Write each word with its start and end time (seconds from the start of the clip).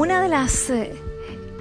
Una 0.00 0.22
de 0.22 0.30
las 0.30 0.70
eh, 0.70 0.94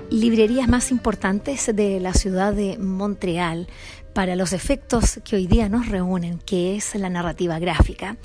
librerías 0.10 0.70
más 0.70 0.92
importantes 0.92 1.76
de 1.76 2.00
la 2.00 2.14
ciudad 2.14 2.54
de 2.54 2.78
Montreal 2.78 3.68
para 4.14 4.38
los 4.38 4.54
efectos 4.54 5.20
que 5.26 5.36
hoy 5.36 5.46
día 5.46 5.68
nos 5.68 5.90
reúnen, 5.90 6.40
que 6.40 6.78
es 6.78 6.96
la 6.96 7.10
narrativa 7.10 7.60
gráfica, 7.60 8.16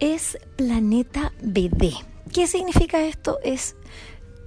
es 0.00 0.36
Planeta 0.56 1.32
BD. 1.42 1.92
¿Qué 2.32 2.48
significa 2.48 3.02
esto? 3.02 3.38
Es 3.44 3.76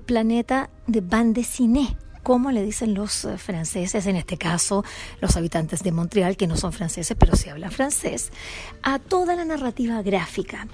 Planeta 0.05 0.69
de 0.85 0.99
Bande 0.99 1.45
Ciné, 1.45 1.95
como 2.21 2.51
le 2.51 2.63
dicen 2.63 2.93
los 2.93 3.23
eh, 3.23 3.37
franceses, 3.37 4.07
en 4.07 4.17
este 4.17 4.35
caso 4.35 4.83
los 5.21 5.37
habitantes 5.37 5.81
de 5.81 5.93
Montreal, 5.93 6.35
que 6.35 6.45
no 6.45 6.57
son 6.57 6.73
franceses, 6.73 7.15
pero 7.17 7.37
sí 7.37 7.47
hablan 7.47 7.71
francés, 7.71 8.33
a 8.83 8.99
toda 8.99 9.37
la 9.37 9.45
narrativa 9.45 10.01
gráfica. 10.01 10.67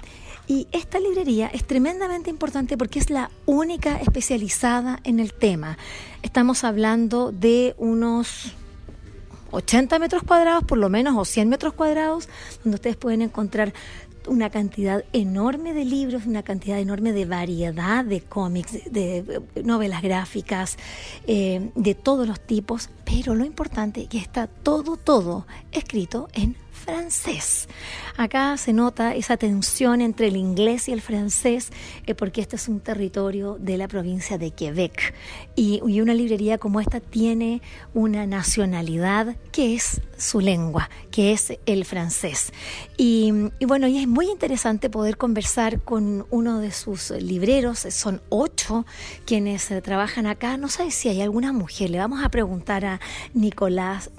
Y 0.46 0.66
esta 0.72 0.98
librería 0.98 1.46
es 1.48 1.64
tremendamente 1.64 2.30
importante 2.30 2.76
porque 2.76 2.98
es 2.98 3.10
la 3.10 3.30
única 3.46 3.96
especializada 3.96 5.00
en 5.04 5.20
el 5.20 5.32
tema. 5.32 5.78
Estamos 6.22 6.64
hablando 6.64 7.32
de 7.32 7.74
unos 7.78 8.52
80 9.52 9.98
metros 9.98 10.22
cuadrados, 10.24 10.64
por 10.64 10.78
lo 10.78 10.88
menos, 10.88 11.16
o 11.16 11.24
100 11.24 11.48
metros 11.48 11.74
cuadrados, 11.74 12.28
donde 12.64 12.76
ustedes 12.76 12.96
pueden 12.96 13.22
encontrar 13.22 13.72
una 14.26 14.50
cantidad 14.50 15.04
enorme 15.12 15.72
de 15.72 15.84
libros, 15.84 16.26
una 16.26 16.42
cantidad 16.42 16.78
enorme 16.78 17.12
de 17.12 17.24
variedad 17.24 18.04
de 18.04 18.20
cómics, 18.20 18.78
de, 18.90 19.42
novelas 19.64 20.02
gráficas, 20.02 20.76
eh, 21.26 21.70
de 21.74 21.94
todos 21.94 22.26
los 22.26 22.40
tipos, 22.40 22.90
pero 23.04 23.34
lo 23.34 23.44
importante 23.44 24.02
es 24.02 24.08
que 24.08 24.18
está 24.18 24.46
todo, 24.46 24.96
todo 24.96 25.46
escrito 25.72 26.28
en 26.34 26.56
francés. 26.82 27.68
Acá 28.16 28.56
se 28.56 28.72
nota 28.72 29.14
esa 29.14 29.36
tensión 29.36 30.00
entre 30.00 30.28
el 30.28 30.36
inglés 30.36 30.88
y 30.88 30.92
el 30.92 31.00
francés, 31.00 31.70
eh, 32.06 32.14
porque 32.14 32.40
este 32.40 32.56
es 32.56 32.68
un 32.68 32.80
territorio 32.80 33.56
de 33.58 33.78
la 33.78 33.88
provincia 33.88 34.38
de 34.38 34.50
Quebec. 34.50 35.14
Y, 35.56 35.80
una 36.02 36.14
librería 36.14 36.58
como 36.58 36.80
esta 36.80 36.98
tiene 36.98 37.62
una 37.94 38.26
nacionalidad 38.26 39.36
que 39.52 39.74
es 39.74 40.00
su 40.22 40.40
lengua, 40.40 40.88
que 41.10 41.32
es 41.32 41.58
el 41.66 41.84
francés. 41.84 42.52
Y, 42.96 43.32
bueno, 43.66 43.88
y 43.88 43.98
es 43.98 44.06
muy 44.06 44.30
interesante 44.30 44.88
poder 44.88 45.16
conversar 45.16 45.82
con 45.82 46.26
uno 46.30 46.60
de 46.60 46.70
sus 46.70 47.10
libreros, 47.10 47.80
son 47.90 48.22
ocho 48.28 48.86
quienes 49.26 49.70
eh, 49.70 49.82
trabajan 49.82 50.26
acá. 50.26 50.56
No 50.56 50.68
sé 50.68 50.90
si 50.90 51.08
hay 51.08 51.20
alguna 51.20 51.52
mujer, 51.52 51.90
le 51.90 51.98
vamos 51.98 52.24
a 52.24 52.28
preguntar 52.28 52.84
a 52.84 53.00
Nicolás, 53.34 54.10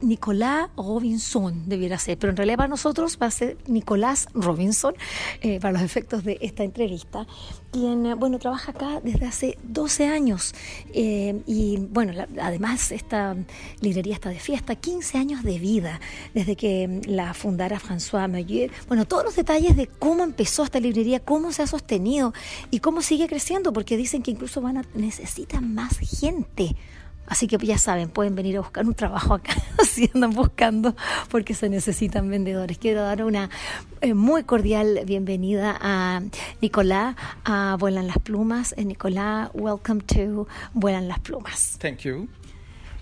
Nicolás 0.00 0.70
Robinson 0.76 1.68
debiera 1.68 1.98
ser, 1.98 2.18
pero 2.18 2.30
en 2.30 2.36
realidad 2.36 2.56
para 2.56 2.68
nosotros 2.68 3.18
va 3.20 3.26
a 3.26 3.30
ser 3.30 3.58
Nicolás 3.66 4.28
Robinson, 4.32 4.94
eh, 5.42 5.60
para 5.60 5.72
los 5.72 5.82
efectos 5.82 6.24
de 6.24 6.38
esta 6.40 6.64
entrevista, 6.64 7.26
quien, 7.70 8.06
eh, 8.06 8.14
bueno, 8.14 8.38
trabaja 8.38 8.72
acá 8.72 9.00
desde 9.02 9.26
hace 9.26 9.58
12 9.64 10.06
años. 10.06 10.54
Y, 10.94 11.76
bueno, 11.90 12.12
además 12.40 12.90
esta 12.92 13.36
librería 13.80 14.14
está 14.14 14.30
de 14.30 14.40
fiesta, 14.40 14.76
15 14.94 15.18
años 15.18 15.42
de 15.42 15.58
vida 15.58 16.00
desde 16.34 16.54
que 16.54 17.00
la 17.06 17.34
fundara 17.34 17.80
François 17.80 18.30
Meyer. 18.30 18.70
Bueno, 18.86 19.06
todos 19.06 19.24
los 19.24 19.34
detalles 19.34 19.76
de 19.76 19.88
cómo 19.88 20.22
empezó 20.22 20.62
esta 20.62 20.78
librería, 20.78 21.18
cómo 21.18 21.50
se 21.50 21.62
ha 21.62 21.66
sostenido 21.66 22.32
y 22.70 22.78
cómo 22.78 23.02
sigue 23.02 23.26
creciendo, 23.26 23.72
porque 23.72 23.96
dicen 23.96 24.22
que 24.22 24.30
incluso 24.30 24.60
van 24.60 24.76
a 24.78 24.84
necesitan 24.94 25.74
más 25.74 25.98
gente 25.98 26.76
Así 27.26 27.48
que 27.48 27.56
ya 27.58 27.78
saben, 27.78 28.08
pueden 28.10 28.34
venir 28.36 28.58
a 28.58 28.60
buscar 28.60 28.86
un 28.86 28.94
trabajo 28.94 29.34
acá 29.34 29.54
si 29.84 30.10
andan 30.14 30.30
buscando 30.30 30.94
porque 31.28 31.54
se 31.54 31.68
necesitan 31.68 32.28
vendedores. 32.28 32.78
Quiero 32.78 33.02
dar 33.02 33.24
una 33.24 33.50
eh, 34.00 34.14
muy 34.14 34.44
cordial 34.44 35.00
bienvenida 35.06 35.76
a 35.80 36.22
Nicolás 36.60 37.16
a 37.44 37.76
Vuelan 37.80 38.06
las 38.06 38.18
Plumas. 38.18 38.74
Eh, 38.76 38.84
Nicolás, 38.84 39.50
welcome 39.54 40.02
to 40.02 40.46
Vuelan 40.74 41.08
las 41.08 41.18
Plumas. 41.18 41.78
Thank 41.80 42.00
you. 42.00 42.28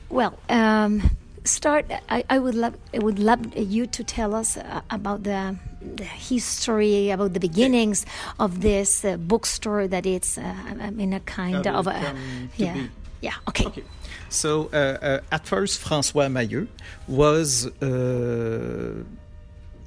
Well, 0.09 0.39
um, 0.49 1.03
start. 1.45 1.87
I, 2.09 2.25
I, 2.31 2.39
would 2.39 2.55
love 2.55 2.77
I 2.95 2.99
would 2.99 3.19
love 3.19 3.57
you 3.57 3.87
to 3.87 4.05
tell 4.05 4.35
us 4.35 4.57
uh, 4.57 4.83
about 4.91 5.25
the, 5.25 5.57
the, 5.81 6.05
history, 6.05 7.11
about 7.11 7.33
the 7.35 7.41
beginnings 7.41 8.07
of 8.39 8.61
this 8.61 9.05
uh, 9.05 9.17
bookstore 9.17 9.89
that 9.89 10.07
it's 10.07 10.39
uh, 10.39 10.55
in 10.99 11.13
a 11.13 11.21
kind 11.21 11.67
of 11.67 11.87
a 11.87 12.15
yeah. 12.57 12.75
Be. 12.75 12.91
Yeah. 13.21 13.35
Okay. 13.49 13.67
okay. 13.67 13.85
So 14.29 14.71
uh, 14.73 14.77
uh, 14.77 15.21
at 15.31 15.47
first, 15.47 15.81
François 15.81 16.31
Mailleux 16.31 16.67
was 17.07 17.67
uh, 17.81 19.05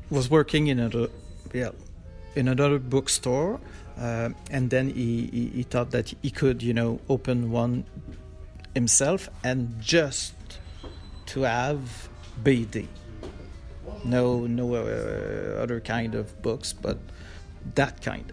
was 0.10 0.30
working 0.30 0.68
in 0.68 0.80
a 0.80 1.10
yeah, 1.54 1.72
in 2.36 2.48
another 2.48 2.80
bookstore, 2.80 3.60
uh, 4.00 4.30
and 4.52 4.70
then 4.70 4.90
he, 4.90 5.28
he, 5.28 5.46
he, 5.48 5.64
thought 5.64 5.92
that 5.92 6.14
he 6.22 6.30
could 6.30 6.62
you 6.62 6.74
know 6.74 7.00
open 7.10 7.52
one 7.52 7.86
himself 8.74 9.30
and 9.44 9.76
just 9.82 10.34
to 11.28 11.41
have 11.41 12.09
BD. 12.44 12.88
No, 14.03 14.46
no 14.46 14.75
uh, 14.75 15.62
other 15.62 15.80
kind 15.80 16.16
of 16.16 16.41
books, 16.41 16.74
but 16.74 16.97
that 17.75 18.02
kind. 18.02 18.31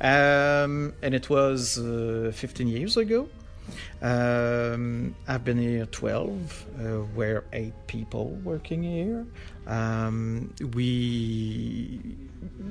Um, 0.00 0.94
and 1.02 1.14
it 1.14 1.28
was 1.28 1.78
uh, 1.78 2.32
15 2.34 2.68
years 2.68 2.96
ago. 2.96 3.28
Um, 4.02 5.14
I've 5.28 5.44
been 5.44 5.58
here 5.58 5.86
12. 5.86 6.66
Uh, 6.78 7.02
we're 7.14 7.44
eight 7.52 7.74
people 7.86 8.30
working 8.42 8.82
here. 8.82 9.26
Um, 9.66 10.52
we 10.74 12.00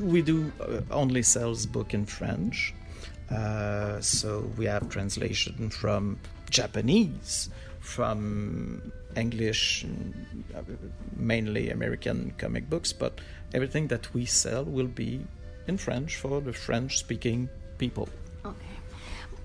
we 0.01 0.21
do 0.21 0.51
uh, 0.59 0.81
only 0.91 1.23
sells 1.23 1.65
book 1.65 1.93
in 1.93 2.05
French, 2.05 2.73
uh, 3.31 4.01
so 4.01 4.49
we 4.57 4.65
have 4.65 4.89
translation 4.89 5.69
from 5.69 6.19
Japanese, 6.49 7.49
from 7.89 8.91
English, 9.17 9.85
mainly 11.15 11.71
American 11.71 12.33
comic 12.37 12.69
books, 12.69 12.93
but 12.93 13.19
everything 13.53 13.87
that 13.87 14.13
we 14.13 14.25
sell 14.25 14.63
will 14.63 14.87
be 14.87 15.19
in 15.67 15.77
French 15.77 16.15
for 16.15 16.39
the 16.41 16.53
French-speaking 16.53 17.49
people. 17.77 18.07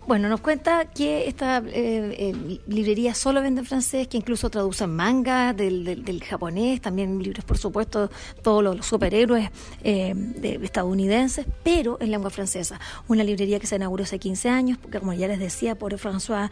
Bueno, 0.06 0.28
nos 0.28 0.42
cuenta 0.42 0.84
que 0.84 1.28
esta 1.28 1.58
eh, 1.58 1.64
eh, 1.72 2.60
librería 2.66 3.14
solo 3.14 3.40
vende 3.40 3.60
en 3.60 3.66
francés, 3.66 4.06
que 4.06 4.18
incluso 4.18 4.50
traduce 4.50 4.86
manga 4.86 5.54
del, 5.54 6.04
del, 6.04 6.22
japonés, 6.22 6.82
también 6.82 7.22
libros, 7.22 7.42
por 7.46 7.56
supuesto, 7.56 8.10
todos 8.42 8.62
los, 8.62 8.84
superhéroes 8.84 9.48
eh, 9.82 10.14
estadounidenses, 10.62 11.46
pero 11.62 11.96
en 12.02 12.10
lengua 12.10 12.28
francesa. 12.28 12.78
Una 13.08 13.24
librería 13.24 13.58
que 13.58 13.66
se 13.66 13.76
inauguró 13.76 14.04
hace 14.04 14.18
15 14.18 14.50
años, 14.50 14.76
porque 14.76 15.00
como 15.00 15.14
ya 15.14 15.26
les 15.26 15.38
decía, 15.38 15.74
por 15.74 15.94
François 15.94 16.50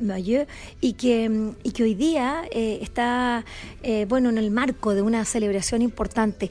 Maillot, 0.00 0.48
y 0.80 0.94
que, 0.94 1.52
y 1.62 1.72
que 1.72 1.82
hoy 1.82 1.94
día 1.94 2.44
está, 2.50 3.44
bueno, 4.08 4.30
en 4.30 4.38
el 4.38 4.50
marco 4.50 4.94
de 4.94 5.02
una 5.02 5.26
celebración 5.26 5.82
importante 5.82 6.50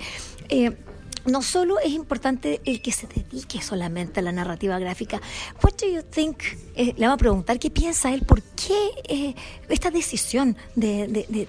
no 1.27 1.41
solo 1.41 1.77
es 1.79 1.91
importante 1.91 2.61
el 2.65 2.81
que 2.81 2.91
se 2.91 3.05
dedique 3.05 3.61
solamente 3.61 4.21
a 4.21 4.23
la 4.23 4.31
narrativa 4.31 4.79
gráfica. 4.79 5.21
What 5.61 5.73
do 5.79 5.87
you 5.87 6.01
think? 6.01 6.37
Eh, 6.75 6.93
le 6.97 7.05
vamos 7.05 7.15
a 7.15 7.17
preguntar 7.17 7.59
qué 7.59 7.69
piensa 7.69 8.13
él, 8.13 8.23
por 8.23 8.41
qué 8.41 8.89
eh, 9.07 9.35
esta 9.69 9.91
decisión 9.91 10.55
de, 10.75 11.07
de, 11.07 11.47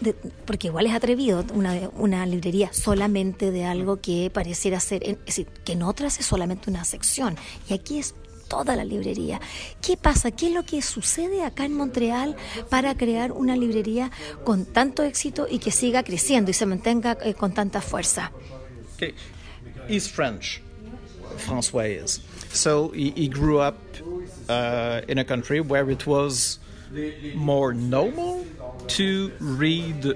de, 0.00 0.14
porque 0.46 0.68
igual 0.68 0.86
es 0.86 0.94
atrevido 0.94 1.44
una, 1.52 1.90
una 1.96 2.26
librería 2.26 2.72
solamente 2.72 3.50
de 3.50 3.64
algo 3.64 4.00
que 4.00 4.30
pareciera 4.32 4.80
ser, 4.80 5.02
es 5.04 5.24
decir, 5.24 5.46
que 5.64 5.72
en 5.72 5.82
otras 5.82 6.18
es 6.18 6.26
solamente 6.26 6.70
una 6.70 6.84
sección 6.84 7.36
y 7.68 7.74
aquí 7.74 7.98
es 7.98 8.14
toda 8.48 8.76
la 8.76 8.84
librería. 8.84 9.40
¿Qué 9.82 9.98
pasa? 9.98 10.30
¿Qué 10.30 10.46
es 10.46 10.52
lo 10.52 10.64
que 10.64 10.80
sucede 10.80 11.44
acá 11.44 11.66
en 11.66 11.74
Montreal 11.74 12.34
para 12.70 12.96
crear 12.96 13.30
una 13.32 13.56
librería 13.56 14.10
con 14.44 14.64
tanto 14.64 15.02
éxito 15.02 15.46
y 15.50 15.58
que 15.58 15.70
siga 15.70 16.02
creciendo 16.02 16.50
y 16.50 16.54
se 16.54 16.64
mantenga 16.64 17.18
eh, 17.22 17.34
con 17.34 17.52
tanta 17.52 17.82
fuerza? 17.82 18.32
Okay. 18.98 19.14
He's 19.86 20.08
French, 20.08 20.60
Francois 21.36 22.02
is. 22.02 22.20
So 22.48 22.88
he, 22.88 23.10
he 23.12 23.28
grew 23.28 23.60
up 23.60 23.78
uh, 24.48 25.02
in 25.06 25.18
a 25.18 25.24
country 25.24 25.60
where 25.60 25.88
it 25.88 26.04
was 26.04 26.58
more 27.36 27.72
normal 27.72 28.44
to 28.88 29.30
read 29.38 30.04
uh, 30.04 30.10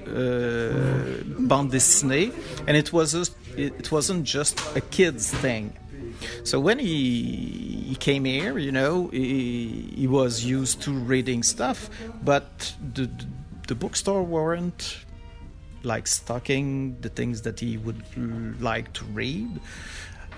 bande 1.39 1.71
dessinée, 1.71 2.33
and 2.67 2.77
it 2.77 2.93
was 2.93 3.15
it 3.57 3.93
wasn't 3.93 4.25
just 4.25 4.61
a 4.75 4.81
kids 4.81 5.31
thing. 5.31 5.75
So 6.43 6.59
when 6.59 6.81
he 6.81 7.85
he 7.89 7.95
came 7.95 8.25
here, 8.25 8.59
you 8.59 8.73
know, 8.73 9.09
he, 9.09 9.93
he 9.95 10.09
was 10.09 10.45
used 10.45 10.83
to 10.83 10.93
reading 10.93 11.45
stuff, 11.45 11.89
but 12.25 12.75
the 12.95 13.09
the 13.69 13.77
bookstore 13.77 14.25
weren't 14.25 14.97
like 15.85 16.07
stocking 16.07 16.97
the 17.01 17.09
things 17.09 17.43
that 17.43 17.61
he 17.61 17.77
would 17.77 18.03
like 18.61 18.93
to 18.95 19.05
read 19.07 19.61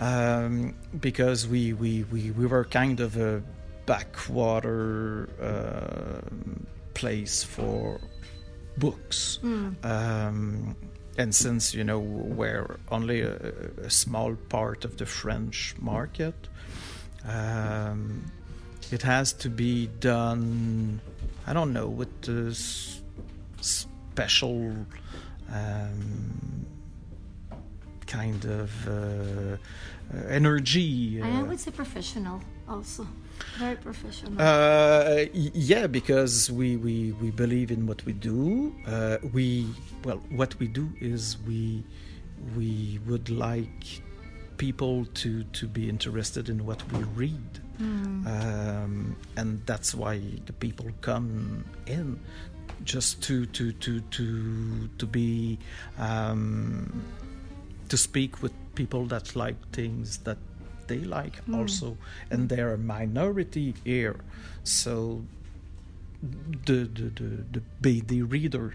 um, 0.00 0.74
because 1.00 1.46
we, 1.46 1.72
we, 1.72 2.04
we, 2.04 2.30
we 2.32 2.46
were 2.46 2.64
kind 2.64 3.00
of 3.00 3.16
a 3.16 3.42
backwater 3.86 5.28
uh, 5.40 6.20
place 6.94 7.42
for 7.44 8.00
books. 8.76 9.38
Mm. 9.42 9.84
Um, 9.84 10.76
and 11.16 11.32
since 11.32 11.74
you 11.74 11.84
know 11.84 12.00
we're 12.00 12.78
only 12.90 13.20
a, 13.20 13.36
a, 13.84 13.90
small 13.90 14.34
part 14.48 14.84
of 14.84 14.96
the 14.96 15.06
French 15.06 15.76
market, 15.78 16.34
um, 17.24 18.24
it 18.90 19.02
has 19.02 19.32
to 19.34 19.48
be 19.48 19.86
done. 20.00 21.00
I 21.46 21.52
don't 21.52 21.72
know 21.72 21.86
with 21.86 22.22
this 22.22 23.00
special 23.60 24.74
um, 25.52 26.66
kind 28.06 28.44
of 28.44 28.70
uh, 28.88 29.56
energy. 30.28 31.20
I 31.22 31.42
would 31.42 31.60
say 31.60 31.70
professional 31.70 32.40
also. 32.68 33.06
Very 33.58 33.76
professional. 33.76 34.40
Uh, 34.40 35.24
yeah, 35.32 35.86
because 35.86 36.50
we, 36.50 36.76
we, 36.76 37.12
we 37.20 37.30
believe 37.30 37.70
in 37.70 37.86
what 37.86 38.04
we 38.04 38.12
do. 38.12 38.74
Uh, 38.86 39.18
we 39.32 39.66
well, 40.04 40.20
what 40.30 40.58
we 40.58 40.68
do 40.68 40.88
is 41.00 41.38
we 41.46 41.84
we 42.56 43.00
would 43.06 43.30
like 43.30 44.02
people 44.56 45.06
to 45.14 45.44
to 45.44 45.66
be 45.66 45.88
interested 45.88 46.48
in 46.48 46.64
what 46.66 46.80
we 46.92 47.02
read, 47.14 47.60
mm. 47.80 48.26
um, 48.26 49.16
and 49.36 49.64
that's 49.66 49.94
why 49.94 50.20
the 50.46 50.52
people 50.52 50.86
come 51.00 51.64
in 51.86 52.20
just 52.82 53.22
to 53.22 53.46
to 53.46 53.72
to 53.72 54.00
to 54.00 54.88
to 54.98 55.06
be 55.06 55.58
um, 55.98 57.04
to 57.88 57.96
speak 57.96 58.42
with 58.42 58.52
people 58.74 59.06
that 59.06 59.36
like 59.36 59.56
things 59.70 60.18
that 60.18 60.38
they 60.86 60.98
like 60.98 61.44
mm. 61.46 61.56
also 61.56 61.96
and 62.30 62.48
they're 62.48 62.74
a 62.74 62.78
minority 62.78 63.74
here 63.84 64.16
so 64.64 65.22
the 66.66 66.84
the 66.84 67.10
the, 67.14 67.44
the 67.52 67.62
be 67.80 68.00
the 68.00 68.22
reader 68.22 68.74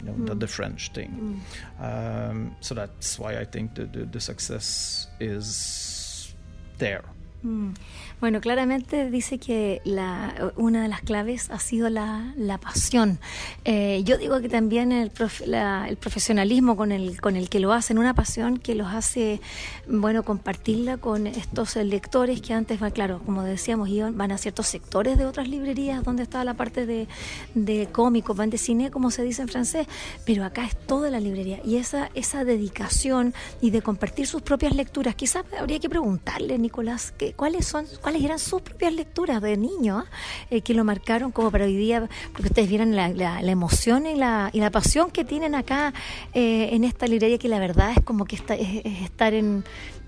you 0.00 0.06
know 0.06 0.12
mm. 0.12 0.26
the, 0.26 0.34
the 0.34 0.46
french 0.46 0.92
thing 0.92 1.42
mm. 1.80 2.30
um, 2.30 2.54
so 2.60 2.74
that's 2.74 3.18
why 3.18 3.38
i 3.38 3.44
think 3.44 3.74
the, 3.74 3.86
the, 3.86 4.04
the 4.04 4.20
success 4.20 5.08
is 5.18 6.34
there 6.78 7.04
Mm. 7.44 7.76
Bueno, 8.20 8.40
claramente 8.40 9.10
dice 9.10 9.38
que 9.38 9.80
la, 9.84 10.52
una 10.56 10.82
de 10.82 10.88
las 10.88 11.02
claves 11.02 11.50
ha 11.50 11.60
sido 11.60 11.88
la, 11.88 12.32
la 12.36 12.58
pasión. 12.58 13.20
Eh, 13.64 14.02
yo 14.04 14.18
digo 14.18 14.40
que 14.40 14.48
también 14.48 14.90
el, 14.90 15.12
el, 15.52 15.96
profesionalismo 15.98 16.76
con 16.76 16.90
el, 16.90 17.20
con 17.20 17.36
el 17.36 17.48
que 17.48 17.60
lo 17.60 17.72
hacen, 17.72 17.96
una 17.96 18.14
pasión 18.14 18.58
que 18.58 18.74
los 18.74 18.88
hace, 18.88 19.40
bueno, 19.86 20.24
compartirla 20.24 20.96
con 20.96 21.28
estos 21.28 21.76
lectores 21.76 22.40
que 22.40 22.54
antes, 22.54 22.80
claro, 22.92 23.22
como 23.24 23.44
decíamos, 23.44 23.88
iban, 23.88 24.18
van 24.18 24.32
a 24.32 24.38
ciertos 24.38 24.66
sectores 24.66 25.16
de 25.16 25.24
otras 25.24 25.48
librerías 25.48 26.02
donde 26.02 26.24
estaba 26.24 26.42
la 26.42 26.54
parte 26.54 26.86
de, 26.86 27.06
de 27.54 27.88
cómicos, 27.92 28.36
van 28.36 28.50
de 28.50 28.58
cine, 28.58 28.90
como 28.90 29.12
se 29.12 29.22
dice 29.22 29.42
en 29.42 29.48
francés, 29.48 29.86
pero 30.26 30.44
acá 30.44 30.64
es 30.64 30.76
toda 30.76 31.08
la 31.08 31.20
librería. 31.20 31.60
Y 31.64 31.76
esa, 31.76 32.10
esa 32.14 32.42
dedicación 32.42 33.32
y 33.60 33.70
de 33.70 33.80
compartir 33.80 34.26
sus 34.26 34.42
propias 34.42 34.74
lecturas, 34.74 35.14
quizás 35.14 35.44
habría 35.56 35.78
que 35.78 35.88
preguntarle, 35.88 36.58
Nicolás, 36.58 37.12
que 37.16 37.32
cuáles 37.32 37.64
son, 37.64 37.86
cuáles 38.08 38.24
eran 38.24 38.38
sus 38.38 38.62
propias 38.62 38.94
lecturas 38.94 39.42
de 39.42 39.58
niño 39.58 40.06
eh, 40.48 40.62
que 40.62 40.72
lo 40.72 40.82
marcaron 40.82 41.30
como 41.30 41.50
para 41.50 41.66
hoy 41.66 41.76
día, 41.76 42.08
porque 42.32 42.48
ustedes 42.48 42.66
vieran 42.66 42.96
la, 42.96 43.10
la, 43.10 43.38
emoción 43.42 44.06
y 44.06 44.14
la, 44.14 44.48
y 44.54 44.60
la 44.60 44.70
pasión 44.70 45.10
que 45.10 45.26
tienen 45.26 45.54
acá 45.54 45.92
eh, 46.32 46.70
en 46.72 46.84
esta 46.84 47.06
librería, 47.06 47.36
que 47.36 47.48
la 47.48 47.58
verdad 47.58 47.92
es 47.94 48.02
como 48.02 48.24
que 48.24 48.36
está, 48.36 48.54
es 48.54 48.82
estar 49.02 49.34
en 49.34 49.62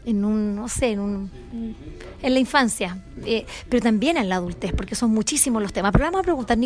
en 0.04 0.24
un, 0.24 0.56
no 0.56 0.68
sé, 0.68 0.92
en, 0.92 1.00
un, 1.00 1.30
en 2.22 2.34
la 2.34 2.40
infancia, 2.40 2.98
eh, 3.24 3.44
pero 3.68 3.82
también 3.82 4.16
en 4.16 4.28
la 4.28 4.36
adultez, 4.36 4.72
porque 4.72 4.94
son 4.94 5.10
muchísimos 5.12 5.62
los 5.62 5.72
temas. 5.72 5.92
Pero 5.92 6.04
vamos 6.04 6.20
a 6.20 6.22
preguntar, 6.22 6.58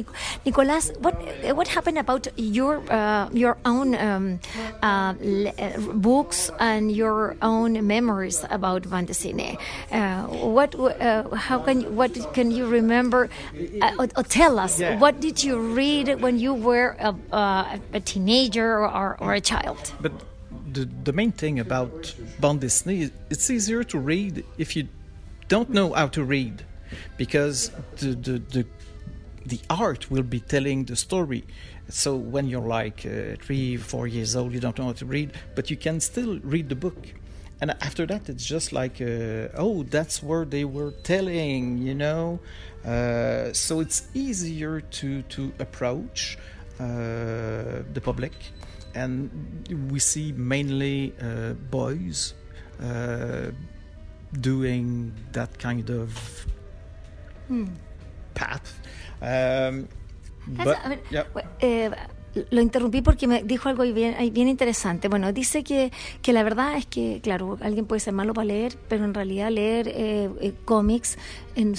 Nicolás, 0.45 0.93
what, 1.01 1.15
what 1.55 1.67
happened 1.69 1.99
about 1.99 2.29
your, 2.37 2.81
uh, 2.91 3.29
your 3.33 3.57
own 3.65 3.95
um, 3.95 4.39
uh, 4.83 5.15
uh, 5.15 5.81
books 5.95 6.51
and 6.59 6.93
your 6.93 7.37
own 7.43 7.85
memories 7.87 8.45
about 8.51 8.89
bande 8.89 9.09
dessinée? 9.09 9.59
Uh, 9.91 10.23
what, 10.29 10.75
uh, 10.75 11.29
how 11.35 11.59
can, 11.59 11.81
you, 11.83 11.89
what 11.91 12.13
can 12.35 12.51
you 12.51 12.67
remember? 12.67 13.29
Uh, 13.83 13.91
or, 13.99 14.09
or, 14.17 14.23
tell 14.23 14.59
us, 14.59 14.81
yeah. 14.81 14.99
what 14.99 15.21
did 15.21 15.43
you 15.43 15.59
read 15.59 16.21
when 16.21 16.39
you 16.39 16.55
were 16.55 16.97
a, 17.01 17.15
a 17.93 18.01
teenager 18.01 18.79
or, 18.79 19.17
or 19.21 19.35
a 19.35 19.41
child? 19.41 19.93
But 20.01 20.13
the, 20.75 20.89
the 21.05 21.13
main 21.13 21.33
thing 21.33 21.61
about 21.61 22.15
bande 22.41 22.61
dessinée 22.61 23.11
it's 23.31 23.49
easier 23.51 23.83
to 23.85 23.99
read 23.99 24.45
if 24.59 24.77
you 24.77 24.89
don't 25.49 25.71
know 25.71 25.93
how 25.93 26.09
to 26.09 26.23
read 26.25 26.65
because 27.17 27.71
the, 27.99 28.09
the, 28.27 28.39
the, 28.55 28.67
the 29.47 29.61
art 29.69 30.11
will 30.11 30.23
be 30.23 30.41
telling 30.41 30.85
the 30.85 30.97
story. 30.97 31.45
So 31.89 32.17
when 32.17 32.49
you're 32.49 32.69
like 32.81 33.05
uh, 33.05 33.37
three 33.43 33.77
four 33.77 34.07
years 34.07 34.37
old 34.37 34.53
you 34.53 34.61
don't 34.61 34.79
know 34.79 34.87
how 34.87 34.93
to 34.93 35.07
read 35.07 35.33
but 35.55 35.71
you 35.71 35.77
can 35.77 36.01
still 36.01 36.39
read 36.41 36.69
the 36.69 36.77
book. 36.77 36.97
And 37.61 37.71
after 37.81 38.07
that 38.07 38.29
it's 38.29 38.45
just 38.45 38.73
like 38.73 39.01
uh, 39.01 39.49
oh 39.65 39.85
that's 39.85 40.23
where 40.23 40.45
they 40.45 40.65
were 40.65 40.93
telling 41.03 41.79
you 41.79 41.95
know? 41.95 42.41
Uh, 42.85 43.53
so 43.53 43.81
it's 43.81 44.09
easier 44.15 44.81
to 44.81 45.23
to 45.23 45.53
approach 45.59 46.39
uh, 46.81 47.83
the 47.93 48.01
public 48.03 48.33
and 48.95 49.91
we 49.91 49.99
see 49.99 50.33
mainly 50.33 51.15
uh, 51.21 51.55
boys 51.71 52.35
uh, 52.83 53.51
doing 54.41 55.13
that 55.33 55.59
kind 55.59 55.91
of 55.91 56.47
hmm. 57.49 57.67
path. 58.35 58.81
Um, 59.23 59.89
but, 60.47 60.79
yeah. 61.11 61.25
Lo 62.51 62.61
interrumpí 62.61 63.03
porque 63.03 63.27
me 63.27 63.43
dijo 63.43 63.69
algo 63.69 63.83
bien, 63.83 64.49
interesante. 64.49 65.09
Bueno, 65.09 65.33
dice 65.33 65.63
que, 65.63 65.93
que 66.23 66.33
la 66.33 66.43
verdad 66.43 66.77
es 66.77 66.87
que, 66.87 67.21
claro, 67.23 67.59
alguien 67.61 67.87
puede 67.87 68.01
ser 68.01 68.13
malo 68.13 68.35
para 68.35 68.47
leer, 68.47 68.77
pero 68.89 69.05
en 69.05 69.15
realidad 69.15 69.51
leer 69.51 69.89
eh, 69.89 70.31
eh, 70.41 70.55
cómics 70.65 71.19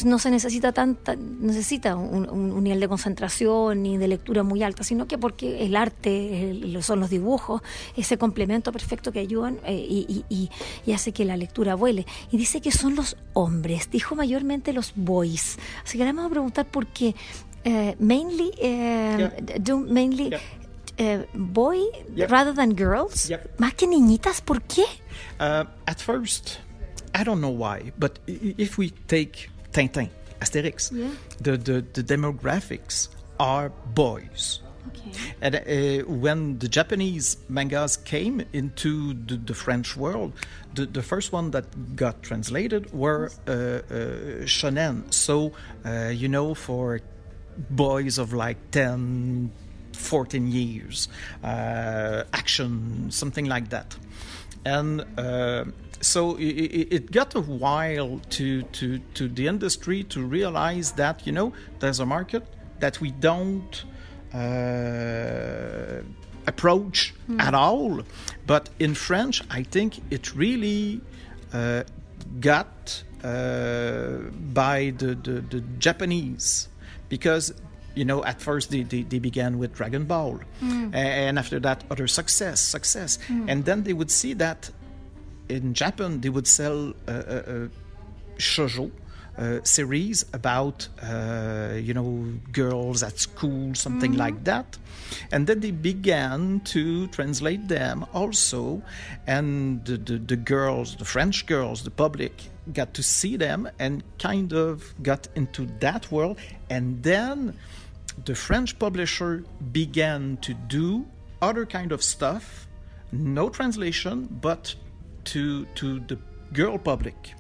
no 0.06 0.20
se 0.20 0.32
necesita 0.32 0.72
tanta, 0.72 1.16
necesita 1.16 1.96
un, 1.96 2.64
nivel 2.64 2.80
de 2.80 2.88
concentración 2.88 3.84
ni 3.84 3.98
de 3.98 4.08
lectura 4.08 4.44
muy 4.44 4.64
alta, 4.64 4.84
sino 4.84 5.08
que 5.08 5.18
porque 5.18 5.66
el 5.66 5.76
arte, 5.76 6.62
son 6.82 7.02
los 7.02 7.10
dibujos, 7.10 7.62
ese 7.98 8.18
complemento 8.18 8.72
perfecto 8.72 9.12
que 9.12 9.20
ayudan 9.20 9.60
eh, 9.66 9.76
y, 9.76 10.26
y, 10.30 10.50
y, 10.86 10.94
hace 10.94 11.12
que 11.12 11.26
la 11.26 11.36
lectura 11.36 11.76
vuele. 11.76 12.06
Y 12.32 12.38
dice 12.38 12.62
que 12.62 12.72
son 12.72 12.96
los 12.96 13.18
hombres, 13.34 13.90
dijo 13.92 14.16
mayormente 14.16 14.72
los 14.72 14.94
boys. 14.96 15.58
Así 15.84 15.98
que 15.98 16.06
le 16.06 16.14
vamos 16.14 16.28
a 16.28 16.30
preguntar 16.30 16.66
por 16.66 16.88
qué 16.88 17.16
mainly 18.00 18.52
uh, 18.62 19.18
yeah. 19.18 19.58
do 19.62 19.80
mainly 19.80 20.30
yeah. 20.30 20.40
uh, 21.00 21.24
boy 21.34 21.80
yep. 22.14 22.32
rather 22.32 22.54
than 22.54 22.74
girls. 22.76 23.30
Yep. 23.30 23.58
Más 23.60 23.74
que 23.76 23.88
niñitas, 23.88 24.42
¿por 24.42 24.62
qué? 24.62 24.86
Uh, 25.40 25.66
at 25.88 26.00
first, 26.00 26.60
I 27.14 27.24
don't 27.24 27.42
know 27.42 27.50
why, 27.50 27.92
but 27.98 28.20
if 28.28 28.78
we 28.78 28.92
take 29.08 29.50
Tintin, 29.72 30.10
Asterix, 30.42 30.92
yeah. 30.92 31.10
the, 31.42 31.58
the, 31.58 31.86
the 31.94 32.04
demographics 32.04 33.10
are 33.40 33.70
boys. 33.94 34.62
Okay. 34.88 35.12
And 35.42 35.56
uh, 35.56 36.06
when 36.10 36.60
the 36.60 36.68
Japanese 36.68 37.38
mangas 37.50 37.98
came 37.98 38.44
into 38.54 39.14
the, 39.14 39.38
the 39.38 39.54
French 39.54 39.98
world, 39.98 40.34
the, 40.74 40.86
the, 40.86 41.02
first 41.02 41.32
one 41.32 41.52
that 41.52 41.96
got 41.96 42.22
translated 42.22 42.92
were 42.94 43.32
uh, 43.48 43.52
uh, 43.52 43.82
shonen. 44.46 45.14
So, 45.14 45.54
uh, 45.86 46.12
you 46.14 46.28
know, 46.28 46.54
for 46.54 47.02
boys 47.58 48.18
of 48.18 48.34
like 48.34 48.72
10, 48.72 49.52
14 49.94 50.48
years, 50.48 51.08
uh, 51.44 52.24
action, 52.34 53.10
something 53.12 53.46
like 53.46 53.70
that. 53.70 53.96
And 54.66 55.06
uh, 55.18 55.66
so 56.02 56.36
it, 56.38 56.88
it, 56.92 57.12
got 57.12 57.36
a 57.36 57.42
while 57.42 58.20
to, 58.32 58.64
to, 58.64 59.00
to 59.14 59.28
the 59.28 59.48
industry 59.48 60.04
to 60.06 60.24
realize 60.24 60.94
that, 60.94 61.26
you 61.26 61.32
know, 61.32 61.54
there's 61.80 62.00
a 62.00 62.06
market 62.06 62.44
that 62.80 63.00
we 63.00 63.12
don't 63.12 63.84
uh, 64.34 66.02
approach 66.48 67.14
mm. 67.30 67.40
at 67.40 67.54
all. 67.54 68.02
But 68.46 68.70
in 68.80 68.96
French, 68.96 69.42
I 69.50 69.64
think 69.64 70.00
it 70.12 70.36
really 70.36 71.02
uh, 71.54 71.84
got 72.40 73.04
uh, 73.24 74.18
by 74.54 74.94
the, 74.98 75.16
the, 75.16 75.42
the 75.42 75.62
Japanese 75.80 76.70
because 77.16 77.46
you 78.00 78.06
know, 78.10 78.20
at 78.32 78.38
first 78.42 78.66
they, 78.72 78.84
they, 78.84 79.04
they 79.12 79.20
began 79.20 79.52
with 79.62 79.72
Dragon 79.80 80.04
Ball, 80.04 80.34
Mm. 80.62 80.94
And 80.94 81.40
after 81.40 81.60
that, 81.68 81.80
other 81.94 82.08
success, 82.08 82.60
success, 82.78 83.12
and 83.50 83.58
then 83.68 83.84
they 83.84 83.94
would 84.00 84.12
see 84.12 84.34
that 84.46 84.70
in 85.56 85.74
Japan 85.74 86.12
they 86.24 86.32
would 86.36 86.48
sell 86.60 86.80
uh, 87.08 87.12
uh, 87.12 87.44
uh, 87.54 87.68
shoujo 88.38 88.92
uh, 89.38 89.60
series 89.64 90.26
about 90.34 90.88
uh, 91.04 91.74
you 91.76 91.94
know 91.94 92.26
girls 92.52 93.04
at 93.04 93.20
school, 93.20 93.76
something 93.76 94.14
like 94.14 94.44
that, 94.46 94.78
and 95.32 95.48
then 95.48 95.60
they 95.60 95.72
began 95.72 96.62
to 96.62 97.08
translate 97.08 97.68
them 97.68 98.06
also, 98.14 98.82
and 99.28 99.84
the, 99.86 99.98
the, 99.98 100.18
the 100.18 100.36
girls, 100.36 100.96
the 100.96 101.06
French 101.06 101.46
girls, 101.46 101.84
the 101.84 101.92
public 101.92 102.34
got 102.74 102.94
to 102.94 103.04
see 103.04 103.38
them 103.38 103.70
and 103.78 104.04
kind 104.18 104.54
of 104.54 104.94
got 105.04 105.28
into 105.36 105.68
that 105.80 106.12
world, 106.12 106.38
and 106.70 107.04
then 107.04 107.58
the 108.24 108.36
French 108.36 108.80
publisher 108.80 109.44
began 109.72 110.38
to 110.38 110.54
do 110.54 111.06
other 111.42 111.66
kind 111.66 111.92
of 111.92 112.02
stuff, 112.02 112.68
no 113.12 113.50
translation, 113.50 114.28
but 114.42 114.74
to 115.26 115.66
to 115.76 116.00
the 116.02 116.18
girl 116.54 116.78
public. 116.78 117.34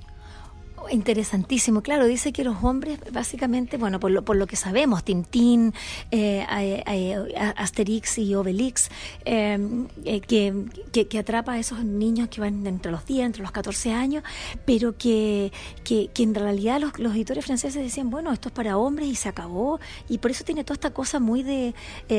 Interesantísimo, 0.92 1.82
claro, 1.82 2.06
dice 2.06 2.32
que 2.32 2.44
los 2.44 2.64
hombres, 2.64 3.00
básicamente, 3.12 3.78
bueno, 3.78 4.00
por 4.00 4.12
lo, 4.12 4.24
por 4.24 4.36
lo 4.36 4.48
que 4.48 4.56
sabemos, 4.56 5.04
Tintín, 5.04 5.74
eh, 6.12 6.46
eh, 6.60 6.84
eh, 6.88 7.54
Asterix 7.58 8.18
y 8.18 8.36
Obelix, 8.36 8.90
eh, 9.26 9.58
eh, 10.06 10.20
que, 10.22 11.06
que, 11.06 11.18
atrapa 11.20 11.54
a 11.54 11.60
esos 11.60 11.84
niños 11.84 12.30
que 12.30 12.42
van 12.42 12.66
entre 12.68 12.92
los 12.92 13.06
10, 13.06 13.26
entre 13.26 13.42
los 13.42 13.52
14 13.52 13.94
años, 13.94 14.24
pero 14.66 14.98
que, 14.98 15.52
que, 15.84 16.10
que 16.14 16.24
en 16.24 16.36
realidad 16.36 16.80
los, 16.80 16.98
los 17.00 17.16
editores 17.16 17.46
franceses 17.46 17.82
decían, 17.82 18.10
bueno, 18.10 18.32
esto 18.32 18.50
es 18.50 18.54
para 18.54 18.78
hombres 18.78 19.08
y 19.08 19.16
se 19.16 19.30
acabó, 19.30 19.80
y 20.10 20.18
por 20.20 20.32
eso 20.32 20.44
tiene 20.44 20.64
toda 20.64 20.76
esta 20.76 20.92
cosa 20.92 21.20
muy 21.20 21.44
de 21.44 21.74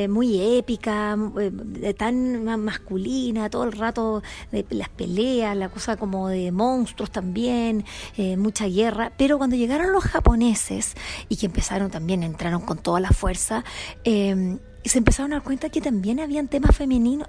muy 0.09 0.39
épica, 0.57 1.15
de 1.17 1.93
tan 1.93 2.43
ma- 2.43 2.57
masculina, 2.57 3.49
todo 3.49 3.63
el 3.63 3.71
rato 3.71 4.21
de 4.51 4.65
las 4.71 4.89
peleas, 4.89 5.55
la 5.55 5.69
cosa 5.69 5.97
como 5.97 6.27
de 6.27 6.51
monstruos 6.51 7.11
también, 7.11 7.85
eh, 8.17 8.35
mucha 8.57 8.73
guerra, 8.73 9.11
pero 9.17 9.37
cuando 9.37 9.55
llegaron 9.55 9.91
los 9.91 10.03
japoneses 10.03 10.95
y 11.29 11.37
que 11.37 11.45
empezaron 11.45 11.91
también, 11.91 12.23
entraron 12.23 12.61
con 12.61 12.77
toda 12.79 12.99
la 12.99 13.11
fuerza, 13.11 13.63
eh, 14.03 14.57
se 14.83 14.97
empezaron 14.97 15.33
a 15.33 15.37
dar 15.37 15.43
cuenta 15.43 15.69
que 15.69 15.81
también 15.81 16.19
habían 16.19 16.47
temas 16.47 16.75
femeninos, 16.75 17.27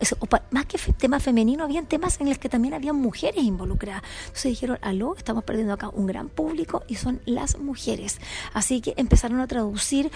más 0.51 0.67
que 0.67 0.79
temas 0.93 1.23
femeninos, 1.23 1.65
habían 1.65 1.87
temas 1.87 2.21
en 2.21 2.29
los 2.29 2.39
que 2.39 2.49
también 2.49 2.75
habían 2.75 2.97
mujeres 2.97 3.43
involucradas. 3.43 4.03
Entonces 4.27 4.53
dijeron, 4.53 4.79
aló, 4.81 5.17
estamos 5.17 5.45
perdiendo 5.45 5.75
acá 5.75 5.89
un 5.89 6.07
gran 6.07 6.29
público 6.29 6.83
y 6.87 6.95
son 6.95 7.21
las 7.27 7.59
mujeres. 7.59 8.21
Así 8.55 8.81
que 8.81 8.95
empezaron 8.97 9.41
a 9.41 9.47
traducir 9.47 10.11